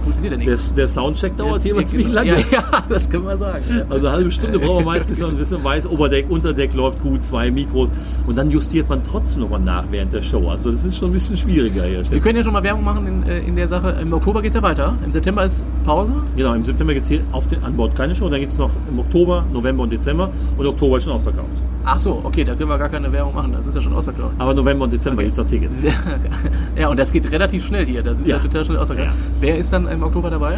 das 0.00 0.04
funktioniert 0.04 0.32
ja 0.32 0.38
Der, 0.38 0.46
nichts. 0.48 0.74
der 0.74 0.88
Soundcheck 0.88 1.36
dauert 1.36 1.62
hier 1.62 1.72
immer 1.72 1.80
Ja, 1.82 1.86
ziemlich 1.86 2.06
genau. 2.08 2.20
lange. 2.20 2.30
Ja, 2.30 2.44
ja, 2.50 2.84
das 2.88 3.08
können 3.08 3.24
wir 3.24 3.36
sagen. 3.38 3.64
Ja. 3.68 3.82
Also 3.88 4.06
eine 4.06 4.16
halbe 4.16 4.30
Stunde 4.30 4.58
brauchen 4.58 4.78
wir 4.78 4.84
meist, 4.92 5.08
bis 5.08 5.20
man, 5.20 5.36
bis 5.36 5.50
man 5.50 5.64
weiß, 5.64 5.86
Oberdeck, 5.86 6.30
Unterdeck 6.30 6.74
läuft 6.74 7.00
gut, 7.02 7.22
zwei 7.22 7.50
Mikros. 7.50 7.92
Und 8.26 8.36
dann 8.36 8.50
justiert 8.50 8.88
man 8.88 9.02
trotzdem 9.04 9.42
nochmal 9.42 9.60
nach 9.60 9.84
während 9.90 10.12
der 10.12 10.22
Show. 10.22 10.48
Also 10.48 10.70
das 10.70 10.84
ist 10.84 10.96
schon 10.96 11.10
ein 11.10 11.12
bisschen 11.12 11.36
schwieriger 11.36 11.84
hier. 11.84 12.10
Wir 12.10 12.20
können 12.20 12.38
ja 12.38 12.44
schon 12.44 12.52
mal 12.52 12.62
Werbung 12.62 12.84
machen 12.84 13.06
in, 13.06 13.22
äh, 13.28 13.38
in 13.40 13.56
der 13.56 13.68
Sache. 13.68 13.96
Im 14.00 14.12
Oktober 14.12 14.42
geht 14.42 14.50
es 14.50 14.56
ja 14.56 14.62
weiter. 14.62 14.94
Im 15.04 15.12
September 15.12 15.44
ist 15.44 15.64
Pause. 15.84 16.12
Genau, 16.36 16.54
im 16.54 16.64
September 16.64 16.94
geht 16.94 17.02
es 17.02 17.08
hier 17.08 17.20
auf 17.32 17.46
den, 17.48 17.62
an 17.62 17.76
Bord 17.76 17.94
keine 17.94 18.14
Show. 18.14 18.28
Dann 18.28 18.40
geht 18.40 18.48
es 18.48 18.58
noch 18.58 18.70
im 18.90 18.98
Oktober, 18.98 19.44
November 19.52 19.82
und 19.84 19.92
Dezember. 19.92 20.30
Und 20.56 20.66
Oktober 20.66 20.96
ist 20.96 21.04
schon 21.04 21.12
ausverkauft. 21.12 21.62
Ach 21.84 21.98
so, 21.98 22.20
okay, 22.24 22.44
da 22.44 22.54
können 22.54 22.68
wir 22.68 22.78
gar 22.78 22.88
keine 22.90 23.10
Werbung 23.12 23.34
machen. 23.34 23.52
Das 23.52 23.66
ist 23.66 23.74
ja 23.74 23.80
schon 23.80 23.94
ausverkauft. 23.94 24.34
Aber 24.38 24.52
November 24.54 24.84
und 24.84 24.92
Dezember 24.92 25.22
gibt 25.22 25.32
es 25.32 25.38
noch 25.38 25.46
Tickets. 25.46 25.82
ja, 26.76 26.88
und 26.88 26.98
das 26.98 27.10
geht 27.10 27.30
relativ 27.32 27.66
schnell 27.66 27.86
hier. 27.86 28.02
Das 28.02 28.18
ist 28.18 28.26
ja, 28.26 28.36
Ja. 28.36 28.42
total 28.42 28.64
schnell 28.64 28.78
ausverkauft. 28.78 29.08
Ja. 29.08 29.14
Wer 29.40 29.56
ist 29.58 29.72
dann 29.72 29.86
im 29.88 30.02
Oktober 30.02 30.30
dabei? 30.30 30.54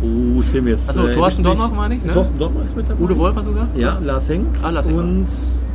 Oh, 0.00 0.40
Tim 0.50 0.68
jetzt. 0.68 0.88
Ach 0.90 0.94
so, 0.94 1.08
Thorsten. 1.08 1.42
Donnoch, 1.42 1.72
meine 1.74 1.96
ich, 1.96 2.04
ne? 2.04 2.12
Thorsten 2.12 2.38
Donnoch 2.38 2.62
ist 2.62 2.76
mit 2.76 2.88
dabei. 2.88 3.02
Udo 3.02 3.16
Wolf 3.18 3.34
hast 3.34 3.46
du 3.48 3.52
gesagt? 3.52 3.76
Ja, 3.76 3.98
Lars 3.98 4.28
Henk. 4.28 4.46
Ah, 4.62 4.70
Lars 4.70 4.86
Henk. 4.88 4.98
Und, 4.98 5.26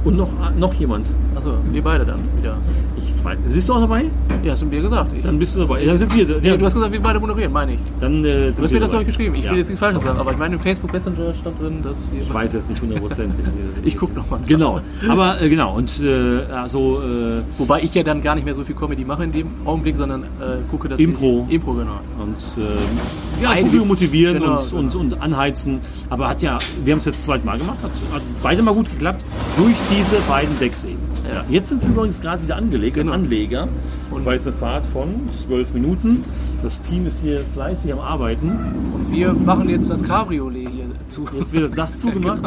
und 0.03 0.17
noch, 0.17 0.29
noch 0.57 0.73
jemand. 0.75 1.07
Achso, 1.35 1.53
wir 1.71 1.81
beide 1.81 2.05
dann 2.05 2.19
wieder. 2.37 2.57
Ich 2.97 3.23
weiß. 3.25 3.37
Siehst 3.47 3.69
du 3.69 3.73
auch 3.73 3.79
dabei? 3.81 4.05
Ja, 4.43 4.51
hast 4.51 4.61
du 4.61 4.65
mir 4.65 4.81
gesagt. 4.81 5.13
Ich, 5.17 5.23
Dann 5.23 5.39
bist 5.39 5.55
du 5.55 5.59
dabei. 5.61 5.83
Dann 5.85 5.97
sind 5.97 6.13
wir. 6.15 6.25
nee, 6.41 6.47
ja, 6.49 6.57
du 6.57 6.65
hast 6.65 6.73
gesagt, 6.73 6.91
wir 6.91 7.01
beide 7.01 7.19
moderieren, 7.19 7.51
meine 7.53 7.73
ich. 7.73 7.79
dann, 7.99 8.23
äh, 8.25 8.51
Du 8.51 8.61
hast 8.63 8.71
mir 8.71 8.79
das 8.81 8.91
doch 8.91 9.05
geschrieben. 9.05 9.35
Ich 9.35 9.45
Ja. 9.45 9.51
will 9.51 9.57
jetzt 9.57 9.67
nichts 9.69 9.79
Falsches 9.79 10.03
sagen, 10.03 10.19
aber 10.19 10.31
ich 10.31 10.37
meine, 10.37 10.55
im 10.55 10.59
Facebook 10.59 10.91
Messenger 10.93 11.33
stand 11.39 11.61
drin, 11.61 11.77
dass 11.83 12.07
wir. 12.11 12.21
Ich 12.21 12.33
weiß 12.33 12.53
jetzt 12.53 12.69
nicht 12.69 12.81
hundertprozentig. 12.81 13.45
Ich 13.85 13.97
guck 13.97 14.15
noch 14.15 14.29
mal. 14.29 14.39
Genau. 14.47 14.79
Aber 15.09 15.41
äh, 15.41 15.49
genau. 15.49 15.75
Und 15.75 16.01
äh, 16.01 16.43
also 16.53 17.01
äh, 17.01 17.41
Wobei 17.57 17.81
ich 17.81 17.93
ja 17.93 18.03
dann 18.03 18.21
gar 18.21 18.35
nicht 18.35 18.45
mehr 18.45 18.55
so 18.55 18.63
viel 18.63 18.75
Comedy 18.75 19.03
mache 19.03 19.23
in 19.25 19.31
dem 19.31 19.47
Augenblick, 19.65 19.97
sondern 19.97 20.23
äh, 20.23 20.25
gucke, 20.71 20.87
dass 20.89 20.99
Impro. 20.99 21.45
Ich, 21.49 21.55
Impro, 21.55 21.73
genau. 21.73 21.99
und 22.21 22.35
äh, 22.63 23.43
ja, 23.43 23.49
Ein- 23.49 23.63
Publikum 23.65 23.87
motivieren 23.89 24.39
Genau, 24.39 24.53
und, 24.53 24.69
genau. 24.69 24.79
Und, 24.81 24.95
und 25.13 25.21
anheizen. 25.21 25.79
Aber 26.09 26.29
hat 26.29 26.41
ja, 26.41 26.57
wir 26.85 26.93
haben 26.93 26.99
es 26.99 27.05
jetzt 27.05 27.25
zweimal 27.25 27.57
gemacht, 27.57 27.77
hat, 27.83 27.91
hat 28.13 28.21
beide 28.41 28.61
mal 28.61 28.73
gut 28.73 28.89
geklappt, 28.89 29.25
durch 29.57 29.75
diese 29.93 30.19
beiden 30.27 30.57
Decks 30.59 30.83
eben. 30.85 30.99
Ja. 31.27 31.35
Ja. 31.35 31.45
Jetzt 31.49 31.69
sind 31.69 31.81
wir 31.83 31.89
übrigens 31.89 32.19
gerade 32.21 32.41
wieder 32.43 32.55
angelegt, 32.55 32.95
Genau. 32.95 33.13
im 33.13 33.21
Anleger. 33.23 33.67
Und 34.11 34.27
eine 34.27 34.39
Fahrt 34.39 34.85
von 34.85 35.29
zwölf 35.31 35.73
Minuten. 35.73 36.23
Das 36.61 36.81
Team 36.81 37.05
ist 37.05 37.19
hier 37.21 37.41
fleißig 37.53 37.91
am 37.93 37.99
Arbeiten. 37.99 38.49
Und 38.93 39.11
wir 39.11 39.33
machen 39.33 39.69
jetzt 39.69 39.89
das 39.89 40.01
Cabriolet 40.03 40.69
hier 40.69 40.85
zu. 41.09 41.27
Jetzt 41.37 41.51
wird 41.51 41.65
das 41.65 41.73
Dach 41.73 41.91
zugemacht. 41.95 42.41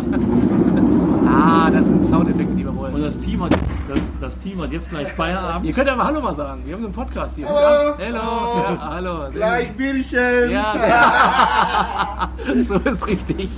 Ah, 1.29 1.71
das 1.71 1.85
sind 1.85 2.07
Soundeffekte, 2.09 2.55
die 2.55 2.65
wir 2.65 2.75
wollen. 2.75 2.95
Und 2.95 3.03
das 3.03 3.19
Team 3.19 3.43
hat 3.45 3.51
jetzt, 3.53 3.65
das, 3.89 3.99
das 4.21 4.39
Team 4.39 4.63
hat 4.63 4.73
jetzt 4.73 4.89
gleich 4.91 5.09
Feierabend. 5.13 5.67
Ihr 5.67 5.75
könnt 5.75 5.89
aber 5.89 6.05
Hallo 6.05 6.21
mal 6.23 6.35
sagen. 6.35 6.63
Wir 6.65 6.75
haben 6.75 6.83
so 6.83 6.87
einen 6.87 6.95
Podcast 6.95 7.37
hier. 7.37 7.47
Hallo. 7.49 7.95
Hallo. 7.99 8.17
Ja, 8.17 8.89
hallo. 8.91 9.31
Gleich 9.33 9.73
Bierchen. 9.73 10.51
Ja, 10.51 10.75
so 12.57 12.75
ist 12.77 13.07
richtig. 13.07 13.49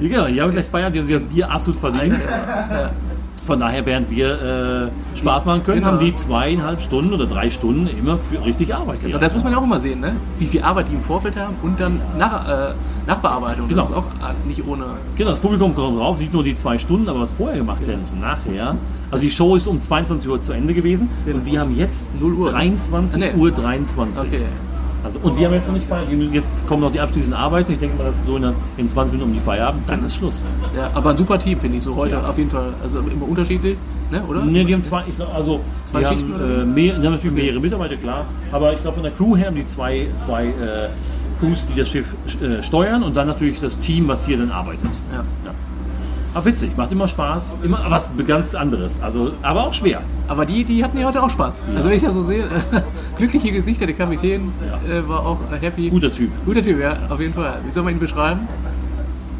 Ja, 0.00 0.08
genau, 0.08 0.26
die 0.26 0.40
haben 0.42 0.50
gleich 0.52 0.66
Feierabend, 0.66 0.96
die 0.96 1.00
haben 1.00 1.06
sich 1.06 1.16
das 1.16 1.24
Bier 1.24 1.50
absolut 1.50 1.80
verdient. 1.80 2.20
Von 3.44 3.58
daher, 3.58 3.84
während 3.86 4.08
wir 4.08 4.90
äh, 5.14 5.18
Spaß 5.18 5.44
machen 5.46 5.64
können, 5.64 5.80
Genau. 5.80 5.92
haben 5.92 5.98
die 6.04 6.14
zweieinhalb 6.14 6.80
Stunden 6.80 7.12
oder 7.12 7.26
drei 7.26 7.50
Stunden 7.50 7.88
immer 7.88 8.16
für 8.18 8.44
richtig 8.44 8.72
Arbeit. 8.74 8.98
hier. 9.04 9.18
Das 9.18 9.34
muss 9.34 9.42
man 9.42 9.52
ja 9.52 9.58
auch 9.58 9.64
immer 9.64 9.80
sehen, 9.80 9.98
ne? 10.00 10.14
wie 10.38 10.46
viel 10.46 10.62
Arbeit 10.62 10.86
die 10.90 10.94
im 10.94 11.00
Vorfeld 11.00 11.36
haben 11.36 11.54
und 11.62 11.80
dann 11.80 12.00
nach, 12.18 12.48
äh, 12.70 12.74
Nachbearbeitung. 13.06 13.66
Genau. 13.68 13.80
Das 13.82 13.90
ist 13.90 13.96
auch 13.96 14.04
äh, 14.04 14.46
nicht 14.48 14.64
ohne. 14.66 14.84
Genau, 15.16 15.30
das 15.30 15.40
Publikum 15.40 15.74
kommt 15.74 15.98
drauf, 15.98 16.18
sieht 16.18 16.32
nur 16.32 16.44
die 16.44 16.54
zwei 16.54 16.78
Stunden, 16.78 17.08
aber 17.08 17.20
was 17.20 17.32
vorher 17.32 17.58
gemacht 17.58 17.84
werden 17.86 18.02
muss 18.02 18.14
nachher. 18.14 18.76
Also 19.10 19.24
die 19.24 19.30
Show 19.30 19.56
ist 19.56 19.66
um 19.66 19.80
22 19.80 20.30
Uhr 20.30 20.40
zu 20.40 20.52
Ende 20.52 20.72
gewesen 20.72 21.10
und 21.26 21.44
wir 21.44 21.60
haben 21.60 21.76
jetzt 21.76 22.20
0 22.20 22.32
Uhr. 22.34 22.50
23 22.52 23.20
Nee. 23.20 23.32
Uhr 23.36 23.50
23. 23.50 24.22
Okay. 24.24 24.42
Also, 25.04 25.18
und 25.22 25.38
die 25.38 25.44
haben 25.44 25.52
jetzt 25.52 25.66
noch 25.66 25.74
nicht 25.74 25.86
Feierabend. 25.88 26.32
Jetzt 26.32 26.52
kommen 26.68 26.82
noch 26.82 26.92
die 26.92 27.00
abschließenden 27.00 27.38
Arbeiten. 27.38 27.72
Ich 27.72 27.78
denke 27.78 27.96
mal, 27.98 28.04
das 28.04 28.18
ist 28.18 28.26
so 28.26 28.36
in, 28.36 28.52
in 28.76 28.88
20 28.88 29.12
Minuten 29.14 29.30
um 29.30 29.36
die 29.36 29.42
Feierabend. 29.44 29.88
Dann 29.88 30.04
ist 30.04 30.14
Schluss. 30.16 30.42
Ja, 30.76 30.90
aber 30.94 31.10
ein 31.10 31.16
super 31.16 31.38
Team, 31.38 31.58
finde 31.58 31.78
ich 31.78 31.84
so 31.84 31.94
heute 31.96 32.14
Ja. 32.16 32.28
auf 32.28 32.38
jeden 32.38 32.50
Fall. 32.50 32.72
Also 32.82 33.00
immer 33.00 33.28
unterschiedlich, 33.28 33.76
ne? 34.10 34.22
oder? 34.28 34.44
Ne, 34.44 34.64
die 34.64 34.72
haben 34.72 34.84
zwei, 34.84 35.04
ich 35.08 35.16
glaub, 35.16 35.34
also 35.34 35.60
Zwei 35.84 36.04
Schichten, 36.04 36.32
haben, 36.34 36.62
äh, 36.62 36.64
mehr, 36.64 36.98
die 36.98 37.06
haben 37.06 37.14
natürlich 37.14 37.36
mehrere 37.36 37.60
Mitarbeiter, 37.60 37.96
klar. 37.96 38.26
Aber 38.52 38.72
ich 38.72 38.80
glaube, 38.80 38.94
von 38.94 39.02
der 39.02 39.12
Crew 39.12 39.36
her 39.36 39.48
haben 39.48 39.56
die 39.56 39.66
zwei, 39.66 40.06
zwei 40.18 40.46
äh, 40.46 40.50
Crews, 41.40 41.66
die 41.66 41.74
das 41.78 41.88
Schiff 41.88 42.14
äh, 42.40 42.62
steuern 42.62 43.02
und 43.02 43.16
dann 43.16 43.26
natürlich 43.26 43.58
das 43.60 43.78
Team, 43.80 44.06
was 44.08 44.24
hier 44.26 44.38
dann 44.38 44.50
arbeitet. 44.52 44.88
Ja. 45.12 45.24
Ja. 46.32 46.38
Aber 46.38 46.44
witzig, 46.46 46.76
macht 46.76 46.90
immer 46.92 47.08
Spaß, 47.08 47.58
immer 47.62 47.78
was 47.88 48.10
ganz 48.26 48.54
anderes. 48.54 48.92
Also, 49.02 49.32
aber 49.42 49.66
auch 49.66 49.74
schwer. 49.74 50.00
Aber 50.28 50.46
die, 50.46 50.64
die 50.64 50.82
hatten 50.82 50.98
ja 50.98 51.06
heute 51.06 51.22
auch 51.22 51.30
Spaß. 51.30 51.62
Also 51.74 51.88
wenn 51.90 51.96
ich 51.96 52.02
das 52.02 52.14
so 52.14 52.24
sehe, 52.24 52.44
glückliche 53.18 53.50
Gesichter, 53.52 53.86
der 53.86 53.94
Kapitän 53.94 54.52
Ja. 54.88 54.94
äh, 54.98 55.08
war 55.08 55.26
auch 55.26 55.38
happy. 55.60 55.90
Guter 55.90 56.10
Typ. 56.10 56.30
Guter 56.46 56.62
Typ, 56.62 56.80
ja, 56.80 56.96
auf 57.10 57.20
jeden 57.20 57.34
Fall. 57.34 57.58
Wie 57.66 57.72
soll 57.72 57.82
man 57.82 57.94
ihn 57.94 58.00
beschreiben? 58.00 58.48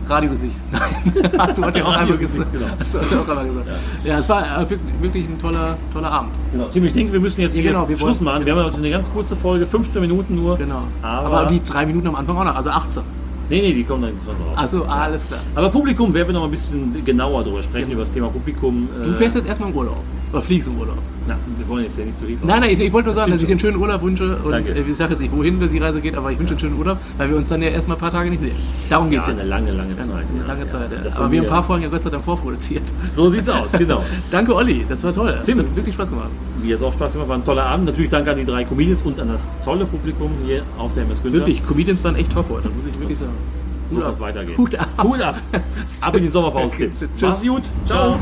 Radiogesicht. 0.08 0.56
Nein, 0.72 1.32
hast 1.38 1.58
du 1.58 1.64
heute 1.64 1.86
auch 1.86 1.96
einmal 1.96 2.18
gesagt. 2.18 2.52
genau. 2.52 2.66
Hast 2.78 2.94
du 2.94 2.98
auch 2.98 3.28
einmal 3.28 3.46
gesagt. 3.46 3.66
Ja, 4.04 4.18
es 4.18 4.28
war 4.28 4.60
äh, 4.60 4.66
wirklich, 5.00 5.24
ein 5.28 5.40
toller, 5.40 5.78
toller 5.92 6.10
Abend. 6.10 6.32
Genau. 6.52 6.66
Tim, 6.72 6.84
ich 6.84 6.92
denke, 6.92 7.12
wir 7.12 7.20
müssen 7.20 7.40
jetzt 7.40 7.56
Ja, 7.56 7.62
hier 7.62 7.70
genau, 7.72 7.88
wir 7.88 7.96
Schluss 7.96 8.20
machen. 8.20 8.44
Wir 8.44 8.52
haben 8.52 8.58
ja 8.58 8.64
heute 8.66 8.78
eine 8.78 8.90
ganz 8.90 9.10
kurze 9.10 9.36
Folge, 9.36 9.66
15 9.66 10.02
Minuten 10.02 10.34
nur. 10.34 10.58
Genau. 10.58 10.82
Aber, 11.02 11.26
Aber, 11.38 11.46
die 11.46 11.62
drei 11.62 11.86
Minuten 11.86 12.08
am 12.08 12.16
Anfang 12.16 12.36
auch 12.36 12.44
noch, 12.44 12.56
also 12.56 12.70
18. 12.70 13.02
nee, 13.50 13.60
nee, 13.62 13.72
die 13.74 13.84
kommen 13.84 14.02
dann 14.02 14.12
schon 14.24 14.34
drauf. 14.36 14.56
Also 14.56 14.84
alles 14.84 15.26
klar. 15.26 15.40
Aber 15.54 15.68
Publikum 15.70 16.12
werden 16.14 16.28
wir 16.28 16.32
noch 16.34 16.44
ein 16.44 16.50
bisschen 16.50 17.04
genauer 17.04 17.44
darüber 17.44 17.62
sprechen, 17.62 17.90
über 17.92 18.02
das 18.02 18.10
Thema 18.10 18.28
Publikum. 18.28 18.88
Du 19.02 19.10
Äh, 19.10 19.14
fährst 19.14 19.36
jetzt 19.36 19.48
erstmal 19.48 19.70
im 19.70 19.76
Urlaub. 19.76 19.98
Oder 20.32 20.40
fliegst 20.42 20.66
im 20.68 20.78
Urlaub. 20.78 20.96
Na, 21.28 21.36
wir 21.58 21.68
wollen 21.68 21.84
jetzt 21.84 21.98
ja 21.98 22.04
nicht 22.06 22.18
zu 22.18 22.24
viel 22.24 22.38
Nein, 22.42 22.60
nein, 22.60 22.70
ich, 22.70 22.80
ich 22.80 22.92
wollte 22.92 23.08
nur 23.08 23.14
sagen, 23.14 23.26
stimmt 23.26 23.34
dass 23.34 23.42
ich 23.42 23.48
den 23.48 23.58
schönen 23.60 23.76
Urlaub 23.76 24.00
wünsche. 24.02 24.36
Und 24.38 24.50
Danke. 24.50 24.72
äh, 24.72 24.80
ich 24.80 24.96
sage 24.96 25.12
jetzt 25.12 25.20
nicht, 25.20 25.32
wohin 25.36 25.60
die 25.60 25.78
Reise 25.78 26.00
geht, 26.00 26.16
aber 26.16 26.32
ich 26.32 26.38
wünsche 26.38 26.52
einen 26.52 26.60
schönen 26.60 26.78
Urlaub, 26.78 26.98
weil 27.18 27.28
wir 27.28 27.36
uns 27.36 27.48
dann 27.50 27.60
ja 27.62 27.68
erstmal 27.68 27.96
ein 27.96 28.00
paar 28.00 28.10
Tage 28.12 28.30
nicht 28.30 28.40
sehen. 28.40 28.56
Darum 28.88 29.12
Ja, 29.12 29.18
geht 29.20 29.22
es 29.22 29.28
eine 29.28 29.38
jetzt. 29.40 29.48
lange, 29.48 29.70
lange 29.72 29.96
Zeit. 29.96 30.08
Eine 30.08 30.40
ja. 30.40 30.46
lange 30.46 30.66
Zeit, 30.66 30.90
Das 30.90 31.04
ja. 31.04 31.20
Aber 31.20 31.30
wir 31.30 31.38
haben 31.40 31.46
ein 31.46 31.50
paar 31.50 31.62
Folgen 31.62 31.82
ja 31.82 31.88
Gott 31.90 32.02
sei 32.02 32.10
Dank 32.10 32.24
vorproduziert. 32.24 32.82
So 33.14 33.28
sieht's 33.30 33.48
aus, 33.48 33.70
genau. 33.72 34.02
Danke, 34.30 34.54
Olli, 34.54 34.86
das 34.88 35.04
war 35.04 35.12
toll. 35.12 35.38
Tim. 35.44 35.58
Das 35.58 35.66
hat 35.66 35.76
wirklich 35.76 35.94
Spaß 35.94 36.08
gemacht. 36.08 36.30
Mir 36.62 36.76
hat 36.76 36.82
auch 36.84 36.92
Spaß 36.92 37.12
gemacht, 37.12 37.28
war 37.28 37.36
ein 37.36 37.44
toller 37.44 37.64
Abend. 37.64 37.86
Natürlich 37.86 38.10
danke 38.10 38.30
an 38.30 38.36
die 38.36 38.44
drei 38.44 38.64
Comedians 38.64 39.02
und 39.02 39.20
an 39.20 39.28
das 39.28 39.48
tolle 39.64 39.84
Publikum 39.84 40.30
hier 40.44 40.62
auf 40.78 40.94
der 40.94 41.04
MS 41.04 41.22
Günther. 41.22 41.40
Wirklich, 41.40 41.66
Comedians 41.66 42.04
waren 42.04 42.16
echt 42.16 42.32
top 42.32 42.48
heute, 42.50 42.68
muss 42.68 42.86
ich 42.90 42.98
wirklich 43.00 43.18
sagen. 43.18 43.32
So 43.90 44.00
kann 44.00 44.12
es 44.12 44.20
weitergehen. 44.20 44.56
Hut 44.56 44.74
ab. 44.74 44.88
Hut 45.02 45.20
ab. 45.20 45.36
Ab 46.00 46.16
in 46.16 46.22
die 46.22 46.28
Sommerpause, 46.28 46.76
Tim. 46.78 46.90
Tschüss. 46.90 47.20
Mach's 47.20 47.42
gut. 47.42 47.62
Ciao. 47.86 48.16
Ciao. 48.16 48.18